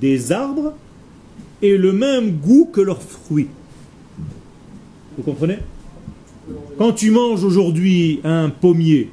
[0.00, 0.74] des arbres
[1.62, 3.48] est le même goût que leurs fruits.
[5.16, 5.58] Vous comprenez?
[6.78, 9.10] Quand tu manges aujourd'hui un pommier,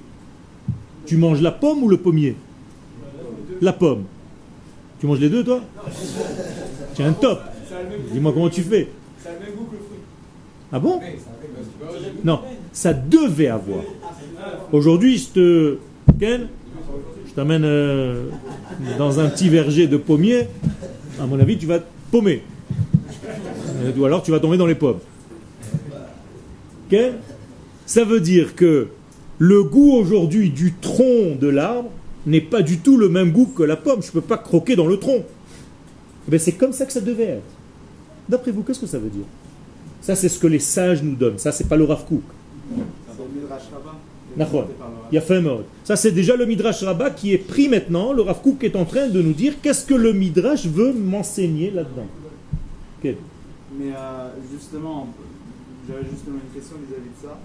[1.06, 2.36] tu manges la pomme ou le pommier?
[3.62, 4.04] La pomme.
[5.00, 5.62] Tu manges les deux, toi?
[6.98, 7.42] Es un top.
[8.12, 8.88] Dis-moi comment tu fais.
[10.72, 11.00] Ah bon?
[12.24, 13.84] Non, ça devait avoir.
[14.72, 15.78] Aujourd'hui, je te.
[16.20, 18.30] Je t'amène euh,
[18.98, 20.48] dans un petit verger de pommiers,
[21.22, 21.80] à mon avis, tu vas
[22.12, 22.44] paumer.
[23.84, 25.00] Euh, ou alors tu vas tomber dans les pommes.
[27.86, 28.88] Ça veut dire que
[29.38, 31.90] le goût aujourd'hui du tronc de l'arbre
[32.26, 34.02] n'est pas du tout le même goût que la pomme.
[34.02, 35.24] Je ne peux pas croquer dans le tronc.
[36.28, 37.52] Mais eh c'est comme ça que ça devait être.
[38.28, 39.26] D'après vous, qu'est-ce que ça veut dire?
[40.02, 41.40] Ça, c'est ce que les sages nous donnent.
[41.40, 42.22] Ça, c'est pas le Rav Kook.
[45.84, 48.14] Ça, c'est déjà le Midrash Rabbah qui est pris maintenant.
[48.14, 52.08] Le Rav est en train de nous dire qu'est-ce que le Midrash veut m'enseigner là-dedans.
[53.04, 53.14] Mais
[53.92, 55.08] euh, justement,
[55.90, 57.38] j'avais justement une question vis-à-vis de ça.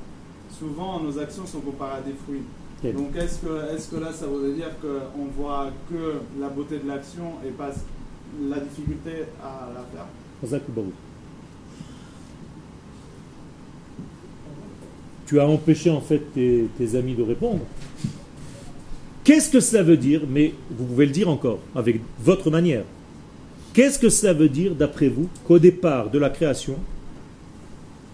[0.59, 2.45] Souvent, nos actions sont comparées à des fruits.
[2.93, 6.87] Donc, est-ce que, est que là, ça veut dire qu'on voit que la beauté de
[6.87, 7.71] l'action et pas
[8.47, 10.07] la difficulté à la faire?
[15.27, 17.61] Tu as empêché en fait tes, amis de répondre.
[19.23, 22.85] Qu'est-ce que cela veut dire Mais vous pouvez le dire encore, avec votre manière.
[23.73, 26.77] Qu'est-ce que cela veut dire, d'après vous, qu'au départ de la création,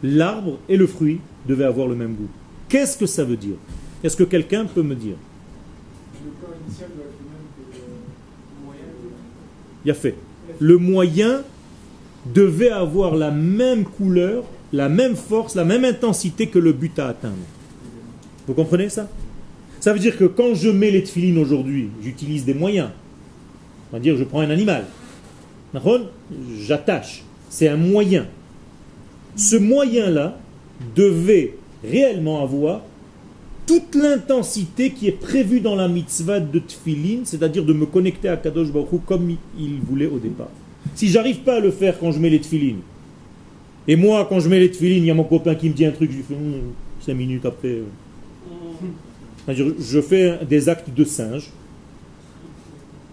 [0.02, 2.28] l'arbre et le fruit devaient avoir le même goût
[2.68, 3.56] Qu'est-ce que ça veut dire?
[4.04, 5.16] Est-ce que quelqu'un peut me dire?
[9.84, 10.14] Il y a fait.
[10.58, 11.42] Le moyen
[12.26, 17.08] devait avoir la même couleur la même force, la même intensité que le but à
[17.08, 17.34] atteindre.
[18.46, 19.08] Vous comprenez ça?
[19.80, 22.90] Ça veut dire que quand je mets les tefilines aujourd'hui, j'utilise des moyens.
[23.90, 24.84] On va dire, je prends un animal.
[26.58, 27.24] J'attache.
[27.48, 28.26] C'est un moyen.
[29.36, 30.38] Ce moyen-là
[30.96, 32.82] devait réellement avoir
[33.66, 38.36] toute l'intensité qui est prévue dans la mitzvah de tefilin, c'est-à-dire de me connecter à
[38.36, 40.50] Kadosh Baruch comme il voulait au départ.
[40.94, 42.80] Si j'arrive pas à le faire quand je mets les tefilines,
[43.86, 45.84] et moi, quand je mets les tefilines, il y a mon copain qui me dit
[45.84, 47.80] un truc, je lui fais hum, cinq minutes après.
[49.48, 49.54] Euh.
[49.78, 51.50] Je fais des actes de singe.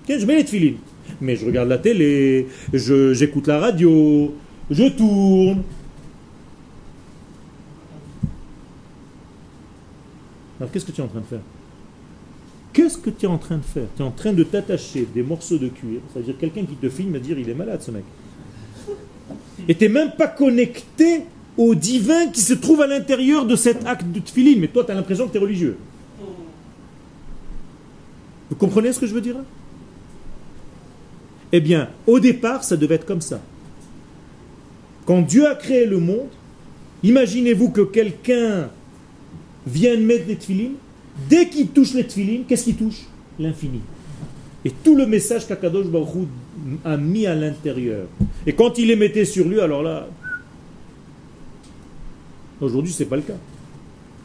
[0.10, 0.78] je mets les tefilines.
[1.22, 4.36] Mais je regarde la télé, j'écoute la radio,
[4.70, 5.64] je tourne.
[10.60, 11.42] Alors qu'est-ce que tu es en train de faire?
[12.74, 13.88] Qu'est-ce que tu es en train de faire?
[13.96, 16.00] Tu es en train de t'attacher des morceaux de cuir.
[16.12, 18.04] C'est-à-dire quelqu'un qui te filme et dire il est malade ce mec
[19.68, 21.24] et tu même pas connecté
[21.58, 24.60] au divin qui se trouve à l'intérieur de cet acte de tefilin.
[24.60, 25.78] Mais toi, tu as l'impression que tu es religieux.
[28.50, 29.36] Vous comprenez ce que je veux dire?
[31.52, 33.42] Eh bien, au départ, ça devait être comme ça.
[35.06, 36.28] Quand Dieu a créé le monde,
[37.04, 38.70] imaginez-vous que quelqu'un
[39.68, 40.76] vienne mettre des tefilines.
[41.30, 43.04] Dès qu'il touche les tefilines, qu'est-ce qu'il touche
[43.40, 43.82] L'infini.
[44.66, 46.28] Et tout le message qu'Akadosh Baruch
[46.84, 48.08] a mis à l'intérieur.
[48.46, 50.08] Et quand il les mettait sur lui, alors là,
[52.60, 53.38] aujourd'hui c'est pas le cas.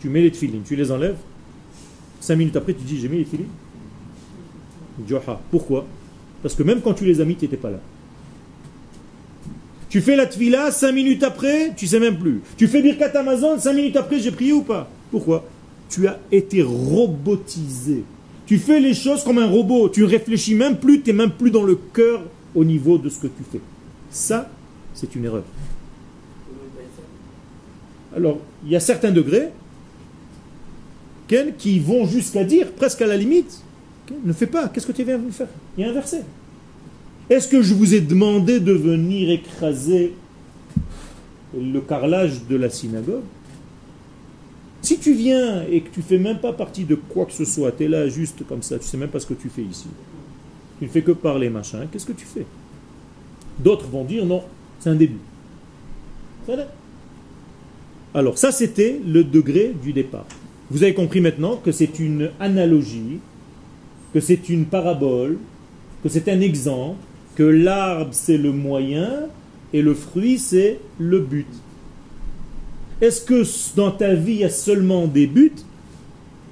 [0.00, 1.16] Tu mets les tefilines, tu les enlèves,
[2.20, 3.46] cinq minutes après tu dis j'ai mis les tefilines.
[5.50, 5.86] Pourquoi?
[6.42, 7.80] Parce que même quand tu les as mis, tu n'étais pas là.
[9.88, 12.40] Tu fais la tvila, cinq minutes après, tu sais même plus.
[12.56, 14.88] Tu fais Birkat Amazon, cinq minutes après, j'ai prié ou pas?
[15.12, 15.44] Pourquoi
[15.88, 18.02] Tu as été robotisé.
[18.46, 19.88] Tu fais les choses comme un robot.
[19.90, 22.22] Tu ne réfléchis même plus, tu n'es même plus dans le cœur
[22.54, 23.60] au niveau de ce que tu fais.
[24.10, 24.50] Ça,
[24.94, 25.44] c'est une erreur.
[28.16, 29.50] Alors, il y a certains degrés
[31.56, 33.62] qui vont jusqu'à dire, presque à la limite,
[34.24, 35.48] ne fais pas, qu'est-ce que tu viens de faire?
[35.78, 36.24] Il y a un verset.
[37.30, 40.12] Est-ce que je vous ai demandé de venir écraser
[41.58, 43.22] le carrelage de la synagogue?
[44.92, 47.72] Si tu viens et que tu fais même pas partie de quoi que ce soit,
[47.72, 49.86] tu es là juste comme ça, tu sais même pas ce que tu fais ici.
[50.78, 52.44] Tu ne fais que parler, machin, qu'est-ce que tu fais?
[53.58, 54.42] D'autres vont dire non,
[54.80, 55.16] c'est un début.
[58.12, 60.26] Alors ça c'était le degré du départ.
[60.70, 63.18] Vous avez compris maintenant que c'est une analogie,
[64.12, 65.38] que c'est une parabole,
[66.02, 66.98] que c'est un exemple,
[67.34, 69.08] que l'arbre c'est le moyen
[69.72, 71.48] et le fruit c'est le but.
[73.02, 73.42] Est-ce que
[73.74, 75.52] dans ta vie il y a seulement des buts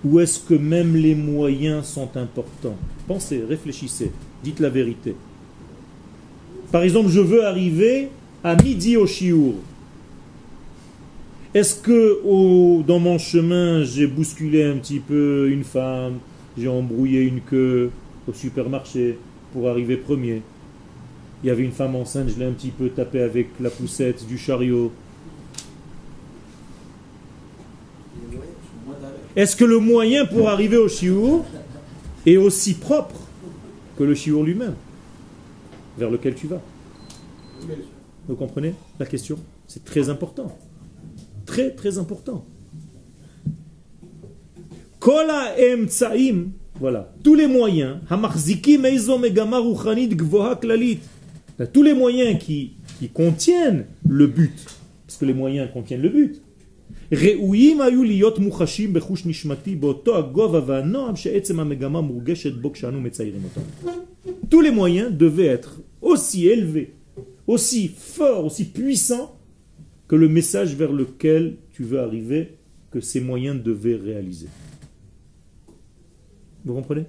[0.04, 2.76] ou est-ce que même les moyens sont importants?
[3.06, 4.10] Pensez, réfléchissez,
[4.42, 5.14] dites la vérité.
[6.72, 8.08] Par exemple, je veux arriver
[8.42, 9.54] à midi au chiour.
[11.54, 16.18] Est-ce que dans mon chemin, j'ai bousculé un petit peu une femme,
[16.58, 17.92] j'ai embrouillé une queue
[18.26, 19.18] au supermarché
[19.52, 20.42] pour arriver premier?
[21.44, 24.26] Il y avait une femme enceinte, je l'ai un petit peu tapé avec la poussette
[24.26, 24.90] du chariot.
[29.36, 31.44] Est-ce que le moyen pour arriver au chiour
[32.26, 33.14] est aussi propre
[33.96, 34.74] que le chiour lui-même
[35.96, 36.60] vers lequel tu vas?
[38.26, 39.38] Vous comprenez la question?
[39.66, 40.58] C'est très important.
[41.46, 42.44] Très très important.
[44.98, 47.98] Kola emtsaim, voilà, tous les moyens,
[51.72, 54.64] tous les moyens qui, qui contiennent le but,
[55.06, 56.42] parce que les moyens contiennent le but.
[64.48, 66.94] Tous les moyens devaient être aussi élevés,
[67.48, 69.36] aussi forts, aussi puissants
[70.06, 72.58] que le message vers lequel tu veux arriver,
[72.92, 74.48] que ces moyens devaient réaliser.
[76.64, 77.06] Vous comprenez?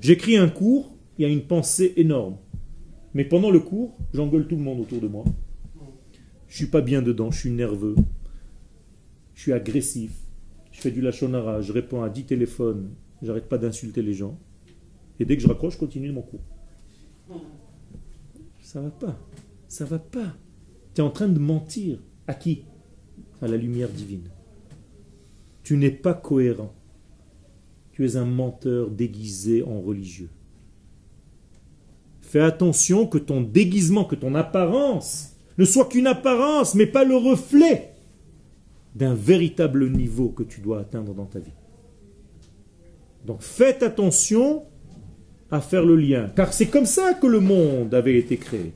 [0.00, 2.36] J'écris un cours, il y a une pensée énorme.
[3.14, 5.24] Mais pendant le cours, j'engueule tout le monde autour de moi.
[6.46, 7.96] Je suis pas bien dedans, je suis nerveux.
[9.36, 10.12] Je suis agressif.
[10.72, 12.90] Je fais du lachonara, je réponds à 10 téléphones,
[13.22, 14.38] j'arrête pas d'insulter les gens.
[15.20, 16.40] Et dès que je raccroche, je continue mon cours.
[18.60, 19.16] Ça va pas.
[19.68, 20.34] Ça va pas.
[20.94, 21.98] Tu es en train de mentir.
[22.26, 22.64] À qui?
[23.40, 24.28] À la lumière divine.
[25.62, 26.74] Tu n'es pas cohérent.
[27.92, 30.30] Tu es un menteur déguisé en religieux.
[32.20, 37.16] Fais attention que ton déguisement, que ton apparence ne soit qu'une apparence, mais pas le
[37.16, 37.95] reflet
[38.96, 41.52] d'un véritable niveau que tu dois atteindre dans ta vie.
[43.26, 44.64] Donc faites attention
[45.50, 48.72] à faire le lien, car c'est comme ça que le monde avait été créé.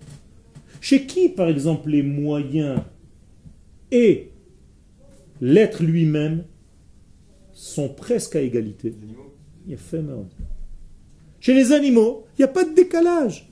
[0.81, 2.81] Chez qui, par exemple, les moyens
[3.91, 4.31] et
[5.41, 6.45] l'être lui-même
[7.53, 8.95] sont presque à égalité?
[11.41, 13.49] Chez les animaux, il n'y a pas de décalage.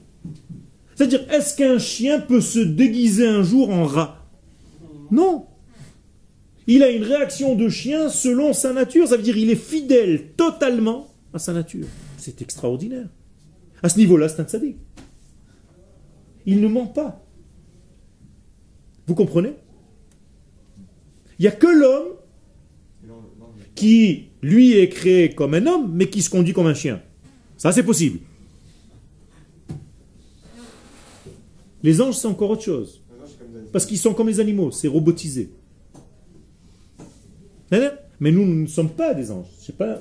[0.95, 4.27] C'est-à-dire, est-ce qu'un chien peut se déguiser un jour en rat?
[5.11, 5.48] Non.
[6.71, 9.09] Il a une réaction de chien selon sa nature.
[9.09, 11.87] Ça veut dire qu'il est fidèle totalement à sa nature.
[12.19, 13.09] C'est extraordinaire.
[13.83, 14.77] À ce niveau-là, c'est un tzaddik.
[16.45, 17.25] Il ne ment pas.
[19.07, 19.55] Vous comprenez?
[21.39, 22.09] Il n'y a que l'homme
[23.75, 27.01] qui, lui, est créé comme un homme, mais qui se conduit comme un chien.
[27.57, 28.19] Ça, c'est possible.
[31.83, 33.01] Les anges, c'est encore autre chose.
[33.73, 35.51] Parce qu'ils sont comme les animaux, c'est robotisé.
[37.71, 39.47] Mais nous, nous ne sommes pas des anges.
[39.59, 40.01] Ce n'est pas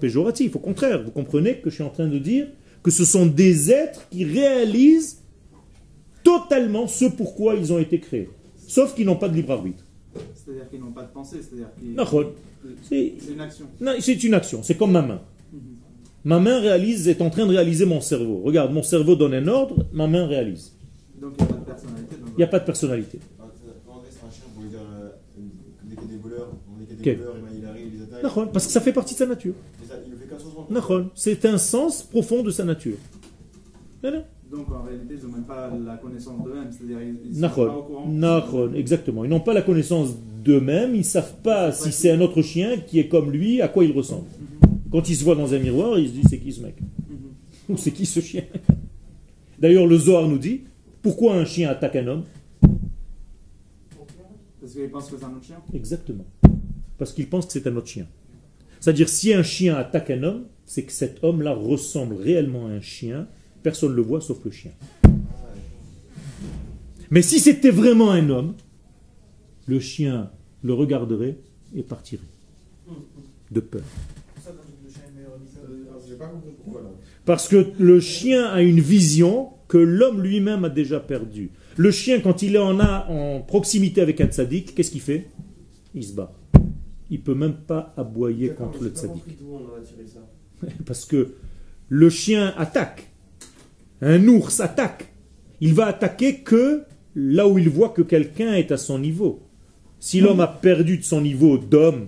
[0.00, 0.56] péjoratif.
[0.56, 2.48] Au contraire, vous comprenez que je suis en train de dire
[2.82, 5.18] que ce sont des êtres qui réalisent
[6.24, 8.28] totalement ce pourquoi ils ont été créés.
[8.66, 9.84] Sauf qu'ils n'ont pas de libre arbitre.
[10.34, 11.68] C'est-à-dire qu'ils n'ont pas de pensée, c'est-à-dire
[12.82, 13.66] C'est une action.
[14.00, 15.20] c'est une action, c'est comme ma main.
[15.52, 15.60] Mhm.
[16.24, 18.42] Ma main réalise, est en train de réaliser mon cerveau.
[18.44, 20.72] Regarde, mon cerveau donne un ordre, ma main réalise.
[21.20, 22.16] Donc il n'y a pas de personnalité.
[22.26, 23.18] Il n'y a pas de personnalité.
[28.52, 29.54] Parce que ça fait partie de sa nature.
[31.14, 32.96] C'est un sens profond de sa nature.
[34.52, 36.70] Donc en réalité, ils n'ont même pas la connaissance d'eux-mêmes.
[36.70, 38.74] C'est-à-dire, ils ne sont pas au courant.
[38.74, 39.24] exactement.
[39.24, 40.10] Ils n'ont pas la connaissance
[40.44, 40.94] d'eux-mêmes.
[40.94, 43.84] Ils ne savent pas si c'est un autre chien qui est comme lui, à quoi
[43.84, 44.26] il ressemble.
[44.26, 44.68] Mhm.
[44.90, 47.74] Quand ils se voient dans un miroir, ils se disent c'est qui ce mec mhm.
[47.74, 48.42] Ou c'est qui ce chien
[49.58, 50.62] D'ailleurs, le Zohar nous dit
[51.00, 52.24] Pourquoi un chien attaque un homme
[54.60, 56.26] Parce qu'il pense que c'est un autre chien Exactement.
[56.98, 58.06] Parce qu'il pense que c'est un autre chien.
[58.80, 62.80] C'est-à-dire, si un chien attaque un homme, c'est que cet homme-là ressemble réellement à un
[62.80, 63.28] chien.
[63.62, 64.72] Personne ne le voit sauf le chien.
[67.10, 68.54] Mais si c'était vraiment un homme,
[69.66, 70.30] le chien
[70.62, 71.36] le regarderait
[71.74, 72.22] et partirait.
[73.50, 73.82] De peur.
[77.24, 81.50] Parce que le chien a une vision que l'homme lui-même a déjà perdue.
[81.76, 85.28] Le chien, quand il en a en proximité avec un tzaddik, qu'est-ce qu'il fait?
[85.94, 86.32] Il se bat.
[87.12, 89.22] Il peut même pas aboyer contre le tzaddik.
[90.86, 91.34] Parce que
[91.90, 93.12] le chien attaque.
[94.00, 95.12] Un ours attaque.
[95.60, 96.84] Il va attaquer que
[97.14, 99.42] là où il voit que quelqu'un est à son niveau.
[100.00, 102.06] Si l'homme a perdu de son niveau d'homme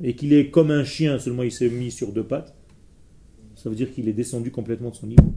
[0.00, 2.54] et qu'il est comme un chien, seulement il s'est mis sur deux pattes,
[3.56, 5.34] ça veut dire qu'il est descendu complètement de son niveau.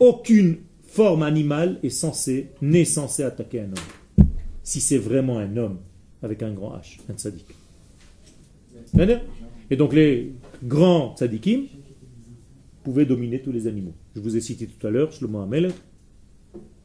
[0.00, 4.26] Aucune forme animale est censée, n'est censée attaquer un homme.
[4.64, 5.78] Si c'est vraiment un homme
[6.26, 7.46] avec un grand H, un tzaddik.
[9.70, 11.66] Et donc les grands tzaddikim
[12.84, 13.94] pouvaient dominer tous les animaux.
[14.14, 15.74] Je vous ai cité tout à l'heure Shlomo Amelech,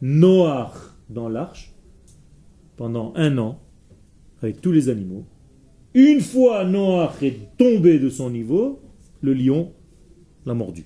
[0.02, 1.74] Noach dans l'arche,
[2.78, 3.60] pendant un an,
[4.42, 5.26] avec tous les animaux.
[5.94, 8.80] Une fois Noach est tombé de son niveau,
[9.22, 9.74] le lion
[10.46, 10.86] l'a mordu.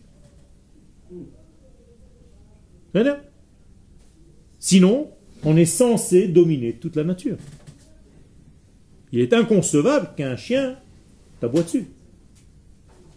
[4.59, 5.11] Sinon,
[5.43, 7.37] on est censé dominer toute la nature.
[9.11, 10.77] Il est inconcevable qu'un chien
[11.39, 11.87] t'aboie dessus.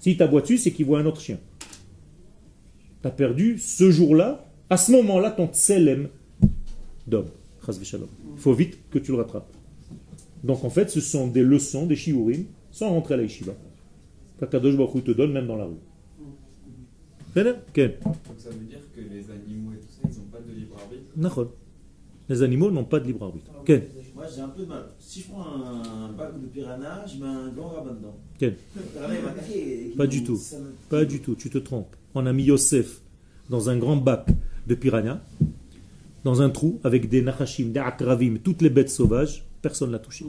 [0.00, 1.38] S'il t'aboie dessus, c'est qu'il voit un autre chien.
[3.02, 6.08] Tu as perdu ce jour-là, à ce moment-là, ton tselem
[7.06, 7.30] d'homme.
[7.66, 9.52] Il faut vite que tu le rattrapes.
[10.44, 13.52] Donc en fait, ce sont des leçons, des shiurim, sans rentrer à la yeshiva.
[14.40, 15.80] Kakadosh Baruch te donne même dans la rue.
[17.34, 20.76] Donc ça veut dire que les animaux et tout ça, ils n'ont pas de libre
[20.80, 21.02] arbitre?
[22.28, 23.50] Les animaux n'ont pas de libre arbitre.
[24.18, 24.82] Moi j'ai un peu de mal.
[24.98, 28.18] Si je prends un bac de piranha, je mets un grand rabat dedans.
[28.36, 28.56] Quel?
[29.96, 30.40] Pas du tout.
[30.88, 31.94] Pas du tout, tu te trompes.
[32.16, 33.00] On a mis Yosef
[33.48, 34.26] dans un grand bac
[34.66, 35.22] de piranha,
[36.24, 40.00] dans un trou avec des nachashim, des akravim, toutes les bêtes sauvages, personne ne l'a
[40.00, 40.24] touché.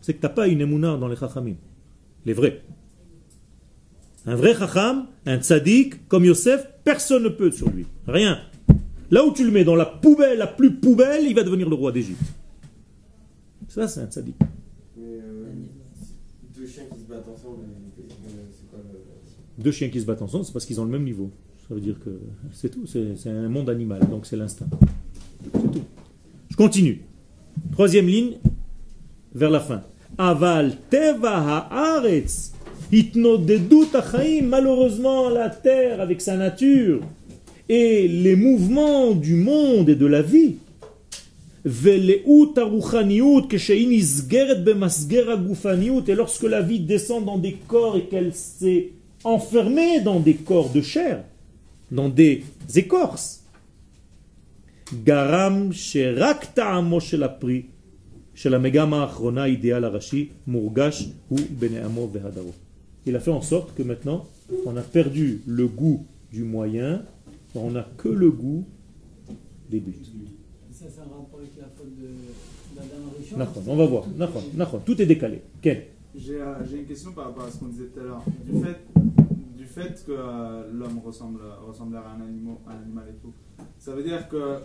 [0.00, 1.56] C'est que tu n'as pas une émouna dans les chachamim.
[2.24, 2.62] Les vrais.
[4.24, 7.84] Un vrai chacham, un tzaddik, comme Yosef, personne ne peut sur lui.
[8.06, 8.40] Rien.
[9.10, 11.74] Là où tu le mets dans la poubelle, la plus poubelle, il va devenir le
[11.74, 12.20] roi d'Égypte.
[13.68, 14.36] Ça, c'est un tzaddik.
[14.98, 15.20] Euh,
[16.56, 17.64] deux chiens qui se battent ensemble,
[17.96, 18.80] c'est quoi
[19.58, 21.30] Deux chiens qui se battent ensemble, c'est parce qu'ils ont le même niveau.
[21.68, 22.10] Ça veut dire que
[22.52, 22.86] c'est tout.
[22.86, 24.68] C'est un monde animal, donc c'est l'instinct.
[25.42, 25.82] C'est tout.
[26.48, 27.02] Je continue.
[27.72, 28.38] Troisième ligne,
[29.34, 29.82] vers la fin.
[30.18, 32.52] Aval teva haaretz
[34.42, 37.00] malheureusement la terre avec sa nature
[37.72, 40.56] et les mouvements du monde et de la vie.
[41.64, 41.74] Et
[46.16, 48.88] lorsque la vie descend dans des corps et qu'elle s'est
[49.22, 51.22] enfermée dans des corps de chair,
[51.92, 52.42] dans des
[52.74, 53.44] écorces,
[55.04, 55.72] garam
[63.06, 64.26] il a fait en sorte que maintenant,
[64.66, 67.02] on a perdu le goût du moyen,
[67.54, 68.64] on n'a que le goût
[69.68, 69.94] des buts.
[70.72, 74.84] Ça, c'est un rapport avec la faute de On va voir.
[74.84, 75.42] Tout est décalé.
[75.60, 75.86] Quel?
[76.16, 78.24] Euh, J'ai une question par rapport à ce qu'on disait tout à l'heure.
[78.44, 78.78] Du fait,
[79.56, 83.32] du fait que euh, l'homme ressemble, ressemble à un, animal, un animal et tout,
[83.78, 84.58] ça veut dire que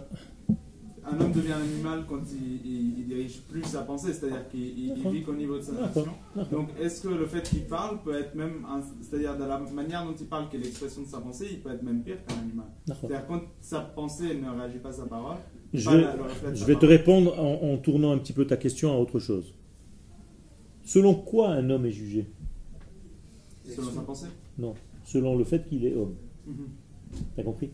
[1.08, 5.24] un homme devient un animal quand il, il, dirige plus sa pensée, c'est-à-dire qu'il vit
[5.24, 6.06] qu'au niveau de sa nation.
[6.52, 8.66] Donc, est-ce que le fait qu'il parle peut être même,
[9.02, 11.72] c'est-à-dire de la manière dont il parle, qui est l'expression de sa pensée, il peut
[11.72, 12.66] être même pire qu'un animal.
[12.88, 15.38] C'est-à-dire quand sa pensée ne réagit pas à sa parole.
[15.74, 16.06] Je vais,
[16.54, 19.54] je vais te répondre en, en, tournant un petit peu ta question à autre chose.
[20.84, 22.28] Selon quoi un homme est jugé?
[23.68, 24.28] Selon sa pensée?
[24.58, 26.16] Non, selon le fait qu'il est homme.
[26.48, 26.54] Mm
[27.36, 27.70] T'as compris?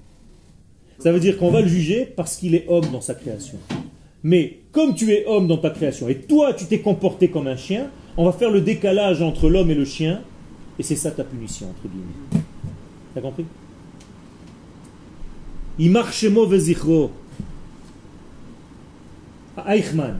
[1.01, 3.57] Ça veut dire qu'on va le juger parce qu'il est homme dans sa création.
[4.23, 7.55] Mais comme tu es homme dans ta création et toi tu t'es comporté comme un
[7.55, 10.21] chien, on va faire le décalage entre l'homme et le chien
[10.77, 12.43] et c'est ça ta punition, entre guillemets.
[13.15, 13.45] T'as compris?
[15.79, 16.69] Il marche mauvais
[19.67, 20.19] Eichmann.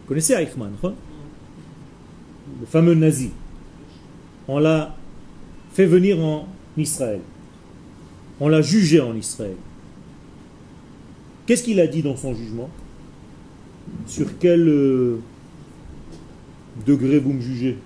[0.00, 3.30] Vous connaissez Eichmann, le fameux nazi.
[4.48, 4.94] On l'a
[5.72, 6.46] fait venir en
[6.78, 7.20] Israël.
[8.40, 9.56] On l'a jugé en Israël.
[11.46, 12.70] Qu'est-ce qu'il a dit dans son jugement?
[14.06, 15.18] Sur quel euh,
[16.86, 17.78] degré vous me jugez?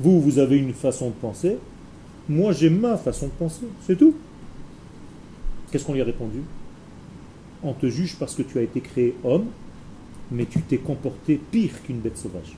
[0.00, 1.58] Vous, vous avez une façon de penser.
[2.28, 3.66] Moi, j'ai ma façon de penser.
[3.86, 4.14] C'est tout.
[5.70, 6.40] Qu'est-ce qu'on lui a répondu?
[7.62, 9.46] On te juge parce que tu as été créé homme,
[10.30, 12.56] mais tu t'es comporté pire qu'une bête sauvage.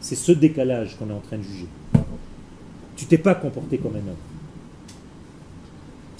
[0.00, 1.68] C'est ce décalage qu'on est en train de juger.
[2.96, 4.31] Tu t'es pas comporté comme un homme.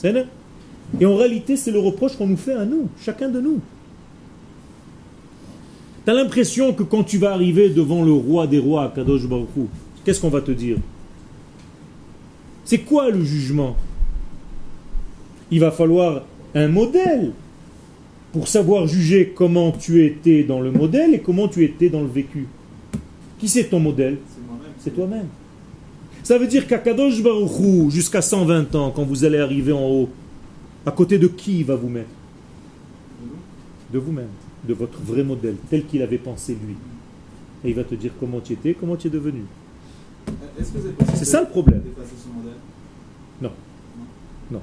[0.05, 3.61] Et en réalité, c'est le reproche qu'on nous fait à nous, chacun de nous.
[6.05, 9.49] Tu as l'impression que quand tu vas arriver devant le roi des rois, Kadosh Baruch
[10.05, 10.77] qu'est-ce qu'on va te dire?
[12.65, 13.77] C'est quoi le jugement?
[15.51, 16.25] Il va falloir
[16.55, 17.33] un modèle
[18.33, 22.09] pour savoir juger comment tu étais dans le modèle et comment tu étais dans le
[22.09, 22.47] vécu.
[23.39, 24.19] Qui c'est ton modèle?
[24.79, 25.27] C'est toi-même.
[26.23, 30.09] Ça veut dire qu'à Kadosh Baruch jusqu'à 120 ans, quand vous allez arriver en haut,
[30.87, 32.11] à côté de qui il va vous mettre
[33.93, 34.29] De vous-même
[34.67, 36.77] de votre vrai modèle, tel qu'il avait pensé lui.
[37.65, 39.43] Et il va te dire comment tu étais, comment tu es devenu.
[41.15, 41.83] c'est ça le problème.
[43.41, 43.51] Non.
[44.51, 44.61] Non.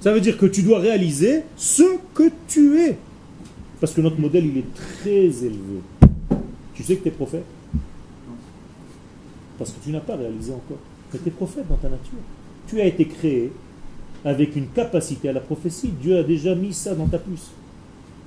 [0.00, 1.82] Ça veut dire que tu dois réaliser ce
[2.14, 2.98] que tu es.
[3.80, 5.80] Parce que notre modèle, il est très élevé.
[6.74, 7.44] Tu sais que tu es prophète?
[9.58, 10.78] Parce que tu n'as pas réalisé encore.
[11.10, 12.18] tu es prophète dans ta nature.
[12.66, 13.52] Tu as été créé
[14.24, 15.88] avec une capacité à la prophétie.
[15.88, 17.50] Dieu a déjà mis ça dans ta puce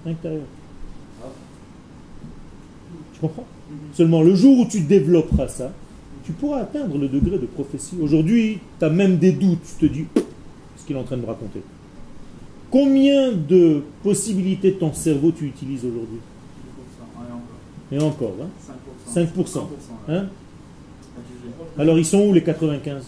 [0.06, 0.46] intérieur.
[3.14, 3.46] Tu comprends?
[3.94, 5.72] Seulement le jour où tu développeras ça,
[6.24, 7.96] tu pourras atteindre le degré de prophétie.
[8.02, 10.06] Aujourd'hui, tu as même des doutes, tu te dis
[10.78, 11.62] ce qu'il est en train de me raconter.
[12.72, 16.20] Combien de possibilités de ton cerveau tu utilises aujourd'hui?
[17.92, 18.50] Et encore, hein?
[19.12, 19.62] 5%.
[20.08, 20.26] Hein?
[21.78, 23.04] Alors ils sont où les 95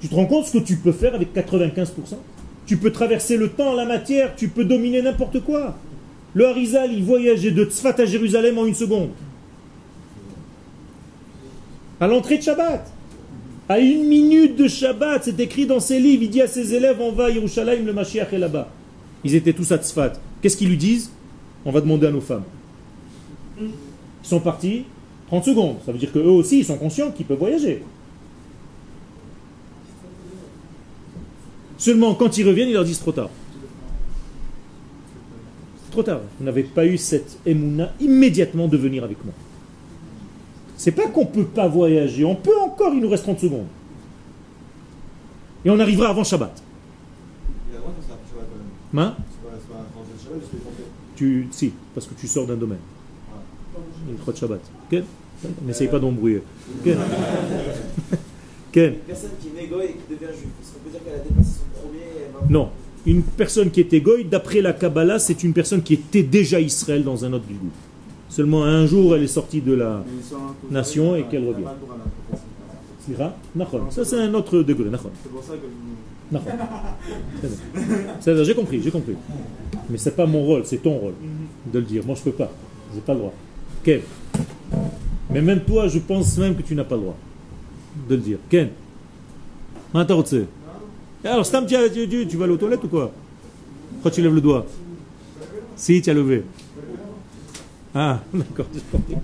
[0.00, 2.16] Tu te rends compte ce que tu peux faire avec 95%
[2.66, 5.76] tu peux traverser le temps, la matière, tu peux dominer n'importe quoi.
[6.34, 9.10] Le Harizal, il voyageait de Tzfat à Jérusalem en une seconde.
[12.00, 12.92] À l'entrée de Shabbat.
[13.68, 16.98] À une minute de Shabbat, c'est écrit dans ses livres, il dit à ses élèves,
[17.00, 18.68] on va à Yerushalayim, le Mashiach est là-bas.
[19.24, 20.12] Ils étaient tous à Tzfat.
[20.42, 21.10] Qu'est-ce qu'ils lui disent?
[21.64, 22.44] On va demander à nos femmes.
[23.60, 23.68] Ils
[24.22, 24.84] sont partis
[25.28, 25.76] 30 secondes.
[25.84, 27.82] Ça veut dire qu'eux aussi, ils sont conscients qu'ils peuvent voyager.
[31.78, 33.30] Seulement, quand ils reviennent, ils leur disent trop tard.
[35.90, 36.20] Trop tard.
[36.38, 39.34] Vous n'avez pas eu cette émouna immédiatement de venir avec moi.
[40.76, 42.24] C'est pas qu'on ne peut pas voyager.
[42.24, 43.66] On peut encore, il nous reste 30 secondes.
[45.64, 46.62] Et on arrivera avant Shabbat.
[48.96, 49.14] Hein?
[51.16, 52.78] Tu, si, parce que tu sors d'un domaine.
[54.08, 54.60] Il y a de Shabbat.
[55.66, 56.42] N'essaye pas d'embrouiller.
[58.76, 61.18] Une personne qui est égoïste et qui devient juif, est-ce qu'on peut dire qu'elle a
[61.18, 62.02] dépassé son premier
[62.50, 62.68] Non.
[63.06, 67.02] Une personne qui est égoïste, d'après la Kabbalah, c'est une personne qui était déjà Israël
[67.02, 67.56] dans un autre lieu.
[68.28, 70.04] Seulement un jour, elle est sortie de la
[70.70, 71.64] nation et qu'elle revient.
[73.90, 74.90] Ça, c'est un autre degré.
[74.92, 75.54] C'est pour ça
[78.34, 79.14] que J'ai compris, j'ai compris.
[79.88, 81.14] Mais c'est pas mon rôle, c'est ton rôle
[81.72, 82.04] de le dire.
[82.04, 82.50] Moi, je peux pas.
[82.94, 83.34] J'ai pas le droit.
[83.86, 84.02] Kev.
[85.30, 87.16] Mais même toi, je pense même que tu n'as pas le droit
[88.08, 88.38] de le dire.
[88.50, 88.70] Ken
[89.94, 91.76] Alors, Stam, tu,
[92.08, 93.12] tu, tu vas aller aux toilettes ou quoi?
[93.92, 94.66] Pourquoi tu lèves le doigt
[95.76, 96.42] Si, tu as levé.
[97.94, 99.14] Ah, d'accord, j'ai compris.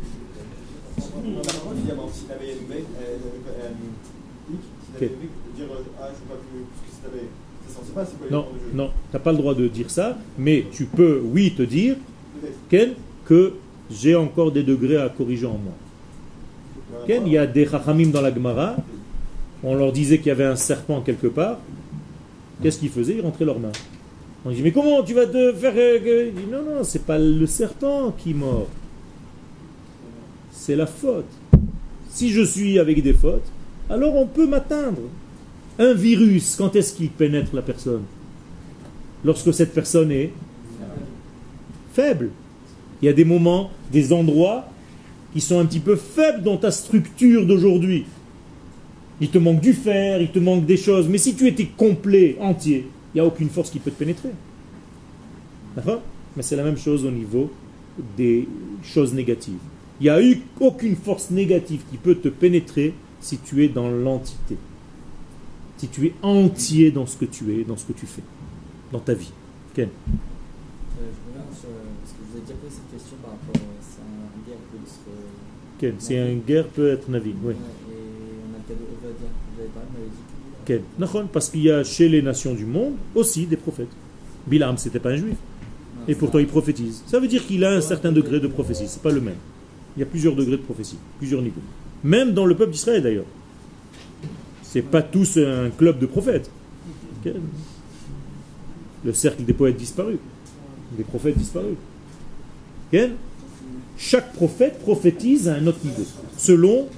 [8.30, 11.62] Non, non, tu n'as pas le droit de dire ça, mais tu peux, oui, te
[11.62, 11.96] dire,
[12.70, 12.92] Ken,
[13.24, 13.54] que
[13.92, 15.74] j'ai encore des degrés à corriger en moi.
[17.08, 18.76] Il y a des chachamim dans la Gemara,
[19.64, 21.58] on leur disait qu'il y avait un serpent quelque part.
[22.62, 23.16] Qu'est-ce qu'ils faisaient?
[23.16, 23.72] Ils rentraient leurs mains.
[24.44, 25.72] On dit Mais comment tu vas te faire.
[25.76, 28.68] Euh, Il dit Non, non, c'est pas le serpent qui mord.
[30.50, 31.30] C'est la faute.
[32.10, 33.46] Si je suis avec des fautes,
[33.88, 35.02] alors on peut m'atteindre.
[35.78, 38.02] Un virus, quand est-ce qu'il pénètre la personne?
[39.24, 40.30] Lorsque cette personne est
[41.94, 42.30] faible.
[43.00, 44.66] Il y a des moments, des endroits
[45.32, 48.04] qui sont un petit peu faibles dans ta structure d'aujourd'hui.
[49.20, 52.36] Il te manque du fer, il te manque des choses, mais si tu étais complet,
[52.40, 54.30] entier, il n'y a aucune force qui peut te pénétrer.
[55.76, 56.02] D'accord?
[56.36, 57.50] Mais c'est la même chose au niveau
[58.16, 58.48] des
[58.82, 59.58] choses négatives.
[60.00, 63.88] Il n'y a eu aucune force négative qui peut te pénétrer si tu es dans
[63.90, 64.56] l'entité.
[65.76, 68.22] Si tu es entier dans ce que tu es, dans ce que tu fais,
[68.92, 69.32] dans ta vie.
[69.74, 69.90] Ken euh,
[71.00, 71.68] je reviens sur,
[72.00, 73.62] parce que je vous ai déjà posé cette question par rapport
[75.98, 77.54] c'est un guerre peut être Navi, oui.
[81.32, 83.88] Parce qu'il y a chez les nations du monde aussi des prophètes.
[84.46, 85.36] Bilam, c'était pas un juif.
[86.08, 87.02] Et pourtant, il prophétise.
[87.06, 88.84] Ça veut dire qu'il a un certain degré de prophétie.
[88.86, 89.36] C'est pas le même.
[89.96, 91.60] Il y a plusieurs degrés de prophétie, plusieurs niveaux.
[92.02, 93.26] Même dans le peuple d'Israël d'ailleurs.
[94.62, 96.50] C'est pas tous un club de prophètes.
[99.04, 100.18] Le cercle des poètes disparu,
[100.96, 101.76] des prophètes disparus.
[103.96, 106.04] Chaque prophète prophétise à un autre niveau,
[106.36, 106.88] selon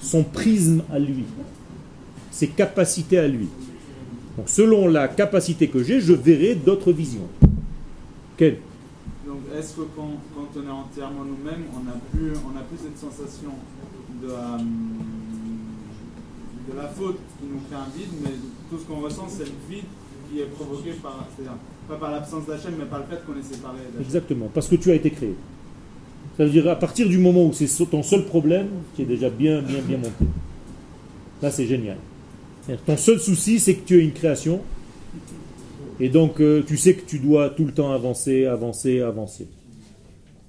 [0.00, 1.24] son prisme à lui,
[2.30, 3.48] ses capacités à lui.
[4.36, 7.28] Donc selon la capacité que j'ai, je verrai d'autres visions.
[8.36, 8.58] Quelle?
[9.26, 12.98] Donc est-ce que quand, on est entièrement nous-mêmes, on n'a plus, on a plus cette
[12.98, 13.50] sensation
[14.22, 14.58] de, euh,
[16.70, 18.30] de la faute qui nous crée un vide, mais
[18.70, 19.84] tout ce qu'on ressent, c'est le vide
[20.30, 21.26] qui est provoqué par,
[21.88, 24.90] pas par l'absence d'Hachem, mais par le fait qu'on est séparé Exactement, parce que tu
[24.90, 25.34] as été créé.
[26.36, 29.30] Ça veut dire à partir du moment où c'est ton seul problème, qui est déjà
[29.30, 30.24] bien, bien, bien monté.
[31.40, 31.96] Là, c'est génial.
[32.86, 34.60] Ton seul souci, c'est que tu as une création.
[36.00, 39.48] Et donc, euh, tu sais que tu dois tout le temps avancer, avancer, avancer.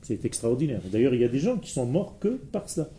[0.01, 0.81] C'est extraordinaire.
[0.91, 2.89] D'ailleurs, il y a des gens qui sont morts que par cela.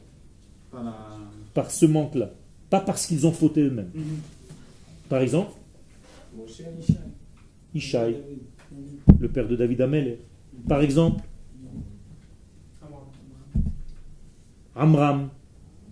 [1.54, 2.30] Par ce manque-là.
[2.70, 3.90] Pas parce qu'ils ont fauté eux-mêmes.
[3.94, 4.02] Mhm.
[5.08, 5.52] Par exemple,
[7.74, 8.16] Ishaï,
[9.18, 10.18] le père de David Amel.
[10.68, 11.22] Par exemple,
[14.76, 15.28] Amram,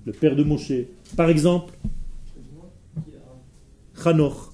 [0.05, 0.73] le père de Moshe.
[1.17, 1.75] Par exemple,
[4.05, 4.53] Hanoch.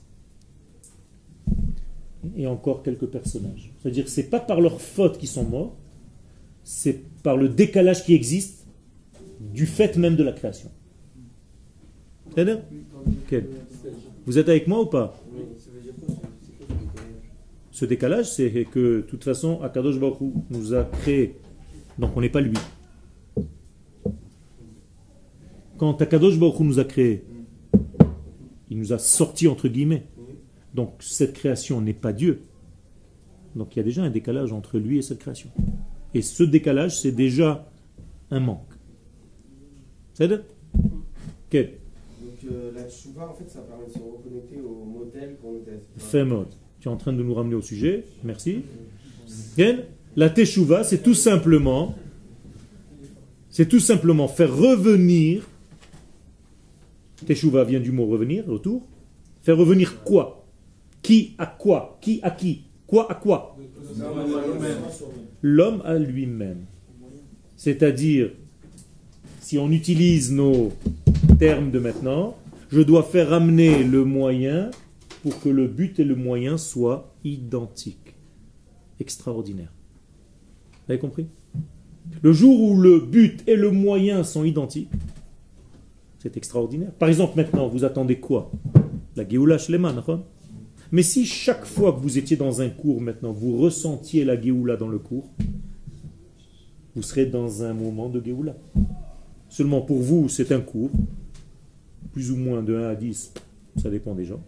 [2.36, 3.72] Et encore quelques personnages.
[3.80, 5.74] C'est-à-dire que ce n'est pas par leur faute qu'ils sont morts,
[6.62, 8.66] c'est par le décalage qui existe
[9.40, 10.70] du fait même de la création.
[14.26, 15.18] Vous êtes avec moi ou pas?
[17.70, 20.18] Ce décalage, c'est que de toute façon, Akadosh Baruch
[20.50, 21.36] nous a créé.
[21.98, 22.54] Donc on n'est pas lui.
[25.80, 27.24] Quand Akadosh Baruch nous a créé,
[28.68, 30.04] il nous a sorti entre guillemets.
[30.74, 32.42] Donc cette création n'est pas Dieu.
[33.56, 35.48] Donc il y a déjà un décalage entre lui et cette création.
[36.12, 37.66] Et ce décalage, c'est déjà
[38.30, 38.74] un manque.
[40.12, 40.28] C'est
[41.48, 45.56] Quel Donc euh, la tchouva, en fait, ça permet de se reconnecter au modèle qu'on
[45.56, 45.80] était.
[45.96, 46.52] Fait mode.
[46.80, 48.04] Tu es en train de nous ramener au sujet.
[48.22, 48.64] Merci.
[50.14, 51.94] La teshuva, c'est tout simplement,
[53.48, 55.46] c'est tout simplement faire revenir
[57.26, 58.86] Teshuva vient du mot revenir, retour.
[59.42, 60.46] Faire revenir quoi?
[61.02, 61.98] Qui à quoi?
[62.00, 62.64] Qui à qui?
[62.86, 63.56] Quoi à quoi?
[65.42, 66.64] L'homme à lui-même.
[67.56, 68.30] C'est-à-dire,
[69.40, 70.72] si on utilise nos
[71.38, 72.36] termes de maintenant,
[72.70, 74.70] je dois faire ramener le moyen
[75.22, 78.14] pour que le but et le moyen soient identiques.
[78.98, 79.72] Extraordinaire.
[80.86, 81.26] Vous avez compris?
[82.22, 84.90] Le jour où le but et le moyen sont identiques,
[86.20, 86.92] c'est extraordinaire.
[86.92, 88.52] Par exemple, maintenant, vous attendez quoi?
[89.16, 90.02] La Géoula Shleman,
[90.92, 94.76] Mais si chaque fois que vous étiez dans un cours maintenant, vous ressentiez la Géoula
[94.76, 95.30] dans le cours,
[96.94, 98.54] vous serez dans un moment de Géoula.
[99.48, 100.90] Seulement pour vous, c'est un cours,
[102.12, 103.32] plus ou moins de 1 à 10,
[103.76, 104.42] ça dépend des gens,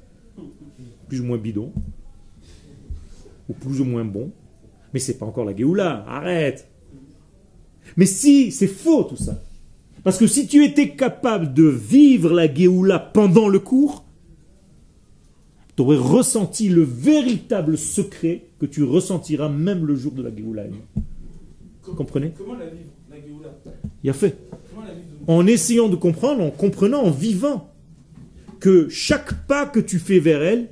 [1.09, 1.73] plus ou moins bidon,
[3.49, 4.31] ou plus ou moins bon,
[4.93, 6.69] mais c'est pas encore la Géoula, arrête.
[7.97, 9.43] Mais si, c'est faux tout ça
[10.05, 14.05] parce que si tu étais capable de vivre la Géoula pendant le cours,
[15.77, 20.65] tu aurais ressenti le véritable secret que tu ressentiras même le jour de la Géoula.
[21.85, 22.33] Vous comprenez?
[22.37, 23.49] Comment la vivre, la Géoula?
[24.03, 24.37] Il a fait.
[25.29, 27.71] En essayant de comprendre, en comprenant, en vivant
[28.59, 30.69] que chaque pas que tu fais vers elle,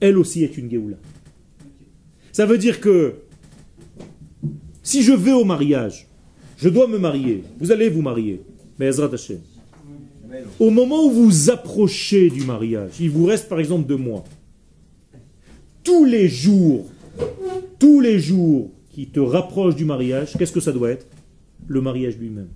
[0.00, 0.96] elle aussi est une Géoula.
[2.32, 3.14] Ça veut dire que
[4.82, 6.07] si je vais au mariage,
[6.58, 8.42] je dois me marier, vous allez vous marier.
[10.58, 14.24] Au moment où vous approchez du mariage, il vous reste par exemple deux mois.
[15.82, 16.90] Tous les jours,
[17.78, 21.06] tous les jours qui te rapprochent du mariage, qu'est-ce que ça doit être?
[21.66, 22.48] Le mariage lui-même.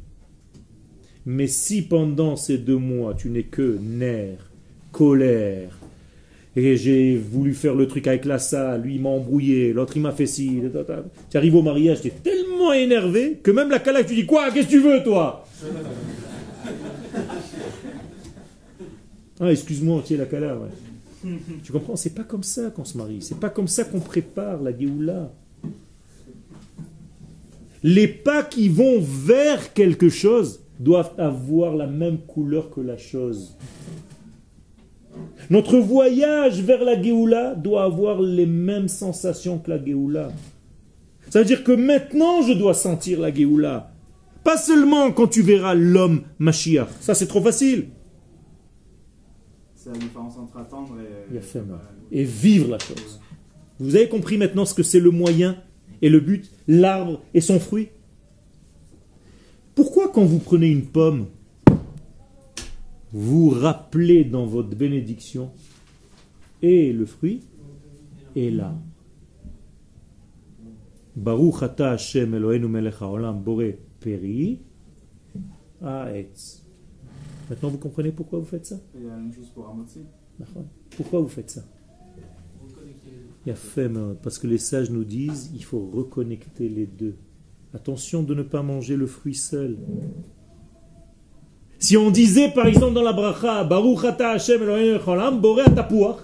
[1.24, 4.50] Mais si pendant ces deux mois, tu n'es que nerfs,
[4.90, 5.78] colère,
[6.54, 10.02] et j'ai voulu faire le truc avec la salle, lui il m'a embrouillé, l'autre il
[10.02, 10.60] m'a fait ci,
[11.30, 14.50] tu arrives au mariage, tu es tellement énervé que même la calaque, tu dis quoi
[14.50, 15.46] Qu'est-ce que tu veux toi?
[19.44, 20.56] Ah, excuse-moi, tu es la cala,
[21.64, 23.22] Tu comprends C'est pas comme ça qu'on se marie.
[23.22, 25.32] C'est pas comme ça qu'on prépare la Géoula.
[27.82, 33.56] Les pas qui vont vers quelque chose doivent avoir la même couleur que la chose.
[35.50, 40.32] Notre voyage vers la Géoula doit avoir les mêmes sensations que la Géoula.
[41.30, 43.92] Ça veut dire que maintenant je dois sentir la Géoula.
[44.44, 46.88] Pas seulement quand tu verras l'homme Mashiach.
[47.00, 47.88] Ça, c'est trop facile.
[49.74, 52.18] C'est la différence entre attendre et...
[52.20, 53.20] et vivre la chose.
[53.78, 55.56] Vous avez compris maintenant ce que c'est le moyen
[56.02, 57.88] et le but, l'arbre et son fruit?
[59.74, 61.26] Pourquoi quand vous prenez une pomme,
[63.12, 65.50] vous rappelez dans votre bénédiction
[66.62, 67.42] et le fruit
[68.34, 68.74] et là.
[71.14, 74.60] Baruch ata Hashem Eloheinu melech haolam bore peri
[75.82, 76.64] ha'etz.
[77.50, 78.80] Maintenant vous comprenez pourquoi vous faites ça?
[78.94, 80.00] Il y a la même chose pour Amotsi.
[80.96, 81.62] Pourquoi vous faites ça?
[83.44, 83.90] Il y a fait,
[84.22, 87.16] parce que les sages nous disent il faut reconnecter les deux.
[87.74, 89.76] Attention de ne pas manger le fruit seul.
[91.82, 95.64] Si on disait par exemple dans la bracha Baruch ata Hashem Eloheinu melech haolam bore
[95.74, 96.18] tapuach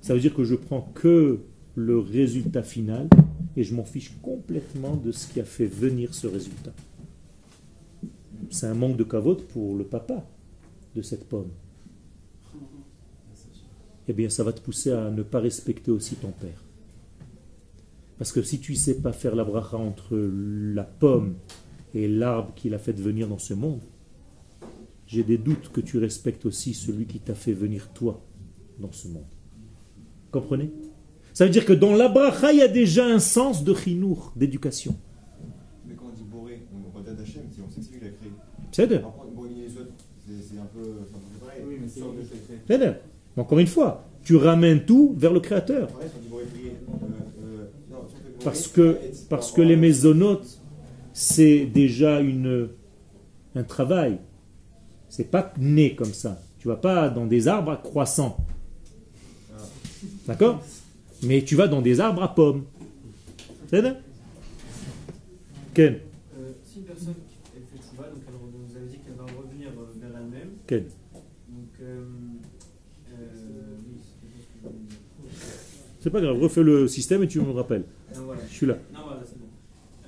[0.00, 1.40] ça veut dire que je prends que
[1.74, 3.08] le résultat final
[3.56, 6.72] et je m'en fiche complètement de ce qui a fait venir ce résultat.
[8.50, 10.24] C'est un manque de cavote pour le papa
[10.94, 11.50] de cette pomme.
[14.06, 16.62] Eh bien, ça va te pousser à ne pas respecter aussi ton père.
[18.18, 21.34] Parce que si tu ne sais pas faire la bracha entre la pomme
[21.94, 23.80] et l'arbre qui l'a fait venir dans ce monde,
[25.06, 28.20] j'ai des doutes que tu respectes aussi celui qui t'a fait venir toi
[28.78, 29.26] dans ce monde.
[30.30, 30.70] Comprenez?
[31.34, 34.32] Ça veut dire que dans la bracha, il y a déjà un sens de chinour,
[34.36, 34.96] d'éducation.
[35.86, 38.30] Mais quand on dit boré, on on sait que c'est lui qui l'a créé.
[38.70, 40.82] C'est C'est un peu
[41.40, 41.62] pareil.
[41.66, 42.00] Oui, mais c'est
[42.66, 43.00] C'est
[43.36, 45.88] Encore une fois, tu ramènes tout vers le créateur.
[48.44, 50.61] Parce que, parce que les mésonotes,
[51.12, 52.68] c'est déjà une,
[53.54, 54.18] un travail.
[55.08, 56.40] C'est pas né comme ça.
[56.58, 58.36] Tu vas pas dans des arbres croissants.
[60.26, 60.62] D'accord?
[61.22, 62.64] Mais tu vas dans des arbres à pommes.
[63.68, 63.96] C'est ça
[65.74, 65.94] Ken
[66.38, 67.14] euh, Si une personne
[67.56, 70.50] elle fait chouva, donc elle, vous avez dit qu'elle va revenir euh, vers elle-même.
[70.66, 70.84] Ken
[71.48, 72.04] Donc, euh,
[73.12, 74.70] euh, oui,
[76.02, 77.84] c'est pas grave, refais le système et tu me rappelles.
[78.12, 78.42] Voilà.
[78.48, 78.76] Je suis là.
[78.92, 79.46] Non, voilà, c'est bon.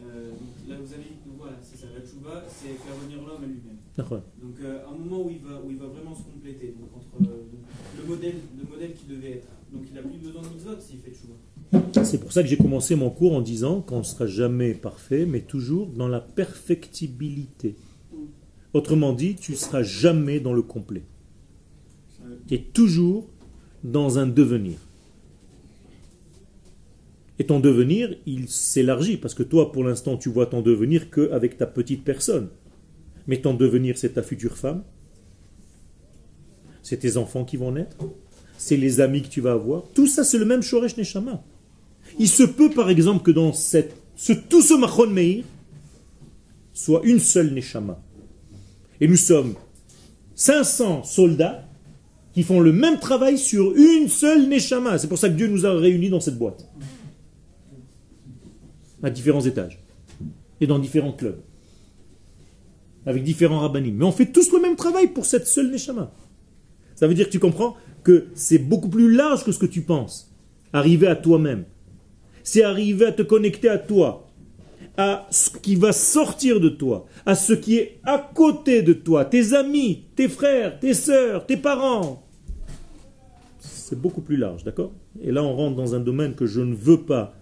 [0.02, 3.18] Euh, donc, là, vous avez dit, donc, voilà, c'est ça, la chouva, c'est faire revenir
[3.18, 3.76] l'homme à lui-même.
[3.76, 3.83] D'accord.
[3.96, 4.08] Donc,
[4.60, 7.44] euh, un moment où il, va, où il va vraiment se compléter, donc entre euh,
[7.96, 11.00] le, modèle, le modèle qui devait être donc il n'a plus besoin de mitzvot s'il
[11.00, 12.04] fait chouva.
[12.04, 15.26] C'est pour ça que j'ai commencé mon cours en disant qu'on ne sera jamais parfait,
[15.26, 17.74] mais toujours dans la perfectibilité.
[18.72, 21.02] Autrement dit, tu ne seras jamais dans le complet.
[22.46, 23.28] Tu es toujours
[23.82, 24.78] dans un devenir.
[27.38, 31.56] Et ton devenir, il s'élargit, parce que toi, pour l'instant, tu vois ton devenir qu'avec
[31.56, 32.48] ta petite personne.
[33.26, 34.82] Mais ton devenir, c'est ta future femme,
[36.82, 37.96] c'est tes enfants qui vont naître,
[38.58, 39.82] c'est les amis que tu vas avoir.
[39.94, 41.42] Tout ça, c'est le même Shoresh Neshama.
[42.18, 43.78] Il se peut, par exemple, que dans ce,
[44.48, 45.44] tout ce Machon Meir
[46.72, 48.00] soit une seule Neshama.
[49.00, 49.54] Et nous sommes
[50.34, 51.66] 500 soldats
[52.32, 54.98] qui font le même travail sur une seule Neshama.
[54.98, 56.68] C'est pour ça que Dieu nous a réunis dans cette boîte.
[59.02, 59.78] À différents étages.
[60.60, 61.40] Et dans différents clubs.
[63.06, 63.96] Avec différents rabbinim.
[63.96, 66.12] Mais on fait tous le même travail pour cette seule Neshama.
[66.94, 69.82] Ça veut dire que tu comprends que c'est beaucoup plus large que ce que tu
[69.82, 70.32] penses.
[70.72, 71.64] Arriver à toi-même.
[72.42, 74.28] C'est arriver à te connecter à toi,
[74.96, 79.24] à ce qui va sortir de toi, à ce qui est à côté de toi,
[79.24, 82.26] tes amis, tes frères, tes sœurs, tes parents.
[83.58, 84.92] C'est beaucoup plus large, d'accord?
[85.22, 87.34] Et là, on rentre dans un domaine que je ne veux pas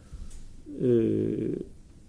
[0.83, 1.57] euh,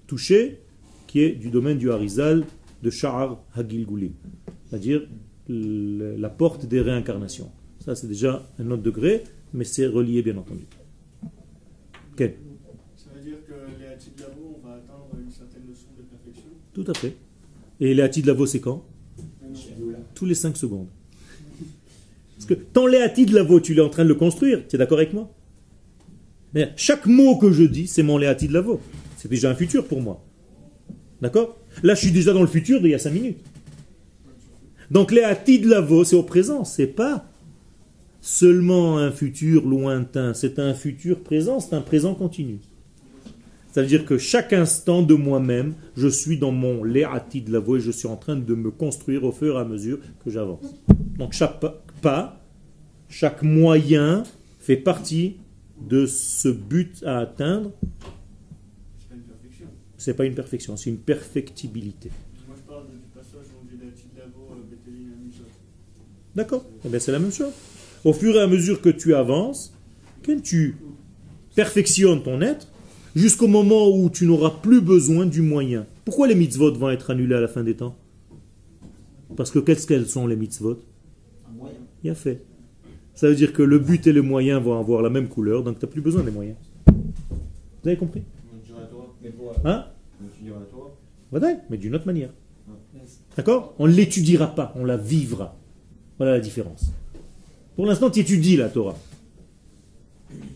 [0.08, 0.60] toucher,
[1.08, 2.43] qui est du domaine du Harizal
[2.84, 3.88] de Sha'ar Hagil
[4.66, 5.08] c'est-à-dire
[5.48, 7.50] la porte des réincarnations.
[7.80, 9.24] Ça, c'est déjà un autre degré,
[9.54, 10.66] mais c'est relié, bien entendu.
[12.14, 12.32] Ok.
[12.96, 16.50] Ça veut dire que les de Lavo, on va atteindre une certaine notion de perfection?
[16.74, 17.16] Tout à fait.
[17.80, 18.86] Et les de Lavo, c'est quand?
[20.16, 20.88] Tous les 5 secondes.
[22.36, 24.80] Parce que tant les de Lavo, tu es en train de le construire, tu es
[24.80, 25.34] d'accord avec moi?
[26.54, 28.80] Mais chaque mot que je dis, c'est mon Léati de Lavo.
[29.18, 30.24] C'est déjà un futur pour moi.
[31.22, 31.58] D'accord?
[31.82, 33.40] Là, je suis déjà dans le futur d'il y a 5 minutes.
[34.92, 37.26] Donc les de Lavo, c'est au présent, c'est pas
[38.22, 42.60] seulement un futur lointain, c'est un futur présent, c'est un présent continu.
[43.72, 47.58] Ça veut dire que chaque instant de moi-même, je suis dans mon léati de la
[47.58, 50.30] voie et je suis en train de me construire au fur et à mesure que
[50.30, 50.76] j'avance.
[51.18, 51.60] Donc chaque
[52.02, 52.40] pas,
[53.10, 54.24] chaque moyen
[54.60, 55.38] fait partie
[55.82, 57.72] de ce but à atteindre.
[60.04, 62.12] C'est pas une perfection, c'est une perfectibilité.
[62.45, 63.45] Moi je parle du passage
[66.36, 67.54] D'accord, eh c'est la même chose.
[68.04, 69.74] Au fur et à mesure que tu avances,
[70.22, 70.76] que tu
[71.56, 72.68] perfectionnes ton être,
[73.16, 75.86] jusqu'au moment où tu n'auras plus besoin du moyen.
[76.04, 77.95] Pourquoi les mitzvot vont être annulés à la fin des temps?
[79.38, 80.82] Parce que qu'est-ce qu'elles sont les mitzvot?
[82.04, 82.43] Il y a fait.
[83.16, 85.80] Ça veut dire que le but et le moyen vont avoir la même couleur, donc
[85.80, 86.58] tu n'as plus besoin des moyens.
[86.88, 88.24] Vous avez compris?
[89.64, 89.86] Hein?
[91.70, 92.30] Mais d'une autre manière.
[93.36, 93.74] D'accord?
[93.80, 95.58] On ne l'étudiera pas, on la vivra.
[96.18, 96.91] Voilà la différence.
[97.76, 98.96] Pour l'instant, tu étudies la Torah.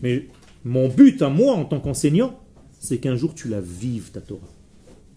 [0.02, 0.26] Mais
[0.64, 2.38] mon but à moi en tant qu'enseignant,
[2.78, 4.48] c'est qu'un jour tu la vives, ta Torah.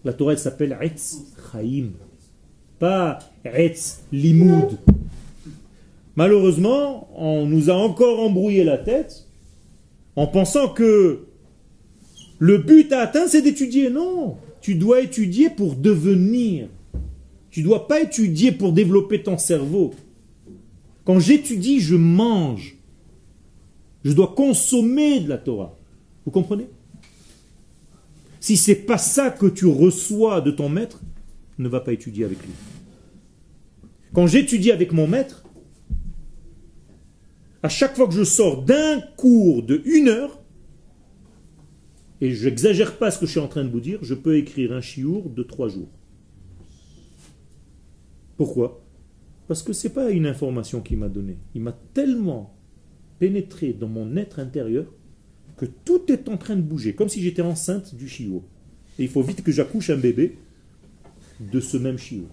[0.04, 1.18] La Torah, elle s'appelle Etz
[1.52, 1.90] Chaim,
[2.78, 4.78] pas Etz Limoud.
[6.16, 9.28] Malheureusement, on nous a encore embrouillé la tête
[10.16, 11.26] en pensant que
[12.38, 13.88] le but à atteindre, c'est d'étudier.
[13.88, 16.68] Non, tu dois étudier pour devenir.
[17.50, 19.92] Tu ne dois pas étudier pour développer ton cerveau.
[21.04, 22.76] Quand j'étudie, je mange.
[24.04, 25.76] Je dois consommer de la Torah.
[26.24, 26.68] Vous comprenez?
[28.40, 31.00] Si c'est pas ça que tu reçois de ton maître,
[31.58, 32.52] ne va pas étudier avec lui.
[34.12, 35.44] Quand j'étudie avec mon maître,
[37.62, 40.41] à chaque fois que je sors d'un cours de une heure,
[42.22, 44.36] et je n'exagère pas ce que je suis en train de vous dire, je peux
[44.36, 45.88] écrire un chiour de trois jours.
[48.36, 48.80] Pourquoi?
[49.48, 51.38] Parce que ce n'est pas une information qu'il m'a donnée.
[51.56, 52.54] Il m'a tellement
[53.18, 54.86] pénétré dans mon être intérieur
[55.56, 58.44] que tout est en train de bouger, comme si j'étais enceinte du chiot.
[59.00, 60.38] Et il faut vite que j'accouche un bébé
[61.40, 62.28] de ce même chiot.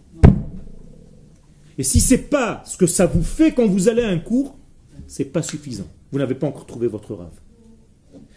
[1.79, 4.55] Et si c'est pas ce que ça vous fait quand vous allez à un cours,
[5.07, 5.87] c'est pas suffisant.
[6.11, 7.39] Vous n'avez pas encore trouvé votre rave.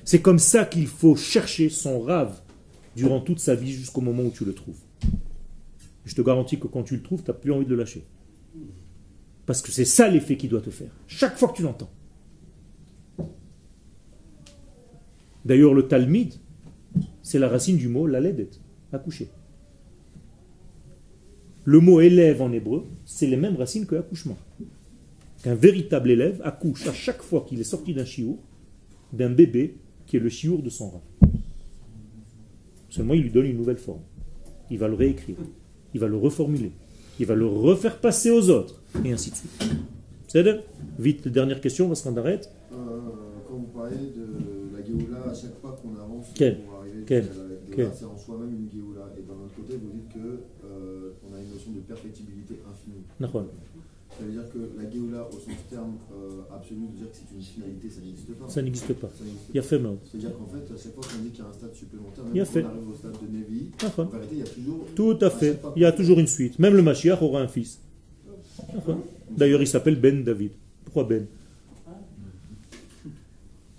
[0.05, 2.41] C'est comme ça qu'il faut chercher son rave
[2.97, 4.81] durant toute sa vie jusqu'au moment où tu le trouves.
[6.05, 8.05] Je te garantis que quand tu le trouves, tu n'as plus envie de le lâcher.
[9.47, 10.91] Parce que c'est ça l'effet qu'il doit te faire.
[11.07, 11.91] Chaque fois que tu l'entends.
[15.45, 16.33] D'ailleurs, le Talmud,
[17.23, 18.51] c'est la racine du mot la ledet,
[18.93, 19.31] accoucher.
[21.65, 24.39] Le mot élève en hébreu, c'est les mêmes racines que accouchement.
[25.43, 28.39] Qu'un véritable élève accouche à chaque fois qu'il est sorti d'un chiour,
[29.13, 29.77] d'un bébé
[30.13, 31.03] qui est le chiour de son rang.
[32.91, 34.03] Seulement, il lui donne une nouvelle forme.
[34.71, 35.39] Il va le réécrire
[35.95, 36.73] il va le reformuler,
[37.19, 39.71] il va le refaire passer aux autres, et ainsi de suite.
[40.29, 40.45] C'est
[40.99, 42.51] Vite, dernière question, parce qu'on arrête.
[42.73, 42.77] Euh,
[43.49, 47.25] quand vous parlez de la Géoula, à chaque fois qu'on avance Quel pour arriver Quel
[47.25, 49.13] à la c'est en soi-même une Géoula.
[49.19, 53.05] Et d'un autre côté, vous dites qu'on euh, a une notion de perfectibilité infinie.
[54.19, 57.35] Ça veut dire que la Géoula, au sens terme euh, absolu, de dire que c'est
[57.35, 58.49] une finalité, ça n'existe pas.
[58.49, 59.11] Ça n'existe pas.
[59.51, 59.97] Il y a fait mal.
[60.05, 62.33] C'est-à-dire qu'en fait, à chaque fois qu'on dit qu'il y a un stade supplémentaire, même
[62.35, 62.63] il y a quand fait.
[62.63, 64.87] on arrive au stade de Nevi, en vérité, il y a toujours.
[64.95, 65.61] Tout à fait.
[65.77, 66.59] Il y a toujours une suite.
[66.59, 67.81] Même le Mashiach aura un fils.
[69.31, 70.53] D'ailleurs, il s'appelle Ben David.
[70.85, 71.27] Pourquoi Ben?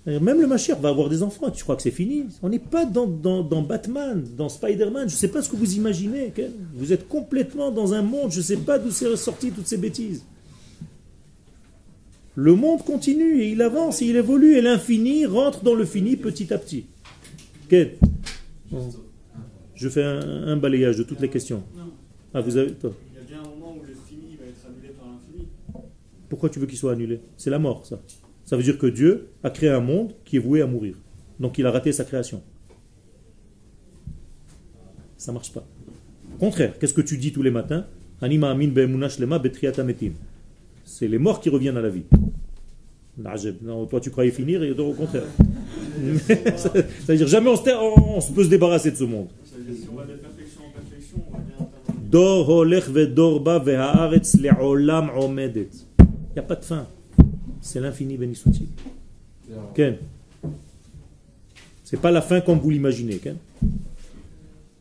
[0.06, 1.50] Même le Mashiach va avoir des enfants.
[1.50, 2.26] Tu crois que c'est fini?
[2.42, 5.08] On n'est pas dans, dans, Batman, dans Spider-Man.
[5.08, 6.34] Je ne sais pas ce que vous imaginez.
[6.74, 8.32] Vous êtes complètement dans un monde.
[8.32, 10.26] Je ne sais pas d'où c'est ressorti toutes ces bêtises.
[12.36, 16.18] Le monde continue et il avance et il évolue et l'infini rentre dans le fini
[16.18, 16.86] petit à petit.
[17.70, 17.96] Quel
[19.76, 21.64] Je fais un, balayage de toutes les questions.
[22.34, 22.92] Ah, vous avez toi.
[23.12, 25.48] Il y a bien un moment où le fini va être annulé par l'infini.
[26.28, 27.22] Pourquoi tu veux qu'il soit annulé?
[27.38, 28.02] C'est la mort, ça.
[28.46, 30.96] Ça veut dire que Dieu a créé un monde qui est voué à mourir.
[31.40, 32.42] Donc il a raté sa création.
[35.18, 35.66] Ça marche pas.
[36.36, 37.86] Au contraire, qu'est-ce que tu dis tous les matins?
[38.22, 38.70] Anima amin
[40.86, 42.04] c'est les morts qui reviennent à la vie.
[43.62, 45.24] Non, toi tu croyais finir et au contraire.
[46.28, 47.56] C'est-à-dire jamais on
[48.22, 49.28] se, peut se débarrasser de ce monde.
[56.00, 56.88] Il n'y a pas de fin.
[57.64, 58.68] C'est l'infini béni soit-il.
[61.84, 63.20] C'est pas la fin comme vous l'imaginez.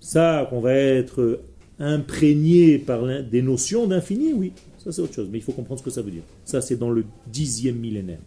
[0.00, 1.40] Ça, qu'on va être
[1.78, 4.52] imprégné par des notions d'infini, oui.
[4.78, 5.28] Ça, c'est autre chose.
[5.30, 6.24] Mais il faut comprendre ce que ça veut dire.
[6.44, 8.18] Ça, c'est dans le dixième millénaire.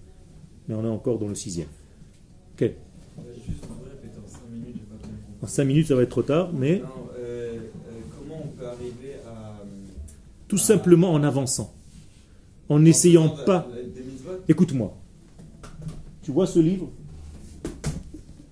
[0.70, 1.68] Mais on est encore dans le sixième.
[2.54, 2.72] Ok.
[5.42, 6.82] En cinq minutes, ça va être trop tard, mais.
[6.82, 6.86] Euh,
[7.20, 7.60] euh,
[8.18, 9.62] comment on peut arriver à.
[10.48, 11.74] Tout simplement en avançant.
[12.70, 13.68] En n'essayant pas.
[14.48, 14.96] Écoute-moi.
[16.22, 16.92] Tu vois ce livre?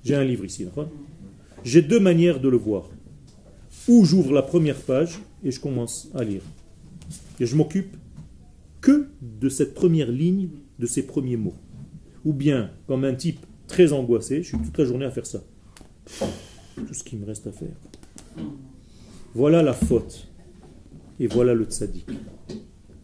[0.04, 0.68] J'ai un livre ici,
[1.64, 2.90] J'ai deux manières de le voir.
[3.88, 6.42] Ou j'ouvre la première page et je commence à lire.
[7.40, 7.96] Et je m'occupe
[8.82, 11.56] que de cette première ligne, de ces premiers mots.
[12.26, 15.44] Ou bien, comme un type très angoissé, je suis toute la journée à faire ça.
[16.76, 17.76] Tout ce qu'il me reste à faire.
[19.36, 20.28] Voilà la faute.
[21.20, 22.08] Et voilà le tzaddik.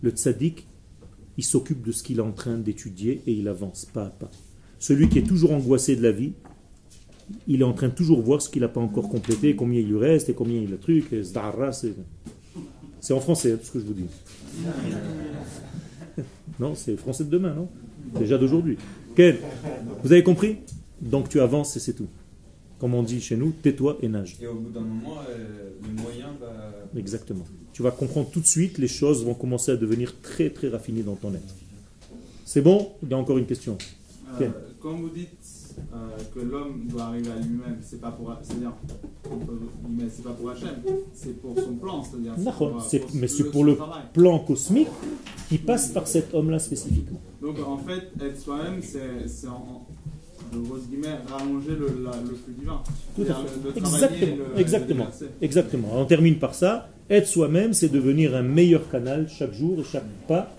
[0.02, 0.66] Le tzaddik,
[1.40, 4.30] il s'occupe de ce qu'il est en train d'étudier et il avance pas à pas.
[4.78, 6.34] Celui qui est toujours angoissé de la vie,
[7.48, 9.88] il est en train de toujours voir ce qu'il n'a pas encore complété, combien il
[9.88, 11.16] lui reste et combien il a de trucs.
[13.00, 14.08] C'est en français, tout ce que je vous dis.
[16.60, 17.70] Non, c'est français de demain, non?
[18.20, 18.78] Déjà d'aujourd'hui.
[20.04, 20.58] Vous avez compris?
[21.02, 22.10] Donc tu avances et c'est tout.
[22.80, 24.38] Comme on dit chez nous, tais-toi et nage.
[24.42, 27.00] Et au bout d'un moment, euh, le moyen va...
[27.00, 27.46] Exactement.
[27.74, 31.04] Tu vas comprendre tout de suite, les choses vont commencer à devenir très très raffinées
[31.04, 31.56] dans ton être.
[32.46, 33.78] C'est bon Il y a encore une question.
[34.42, 34.50] Euh,
[34.80, 38.74] quand vous dites euh, que l'homme doit arriver à lui-même, c'est pas pour, c'est-à-dire,
[40.10, 40.76] c'est pas pour Hachem,
[41.14, 42.34] c'est pour son plan, c'est-à-dire.
[43.14, 43.78] mais c'est pour le
[44.14, 44.88] plan cosmique
[45.48, 47.20] qui passe par cet homme-là spécifiquement.
[47.42, 49.88] Donc en fait, être soi-même, c'est en,
[50.54, 52.82] de grosses guillemets, rallonger le, le flux divin.
[53.16, 53.80] Tout à fait.
[53.80, 54.46] exactement.
[54.58, 55.08] exactement.
[55.42, 55.88] exactement.
[55.94, 56.90] On termine par ça.
[57.10, 60.52] Être soi-même, c'est devenir un meilleur canal chaque jour et chaque pas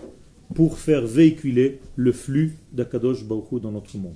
[0.54, 4.14] pour faire véhiculer le flux d'Akadosh Baruch dans notre monde.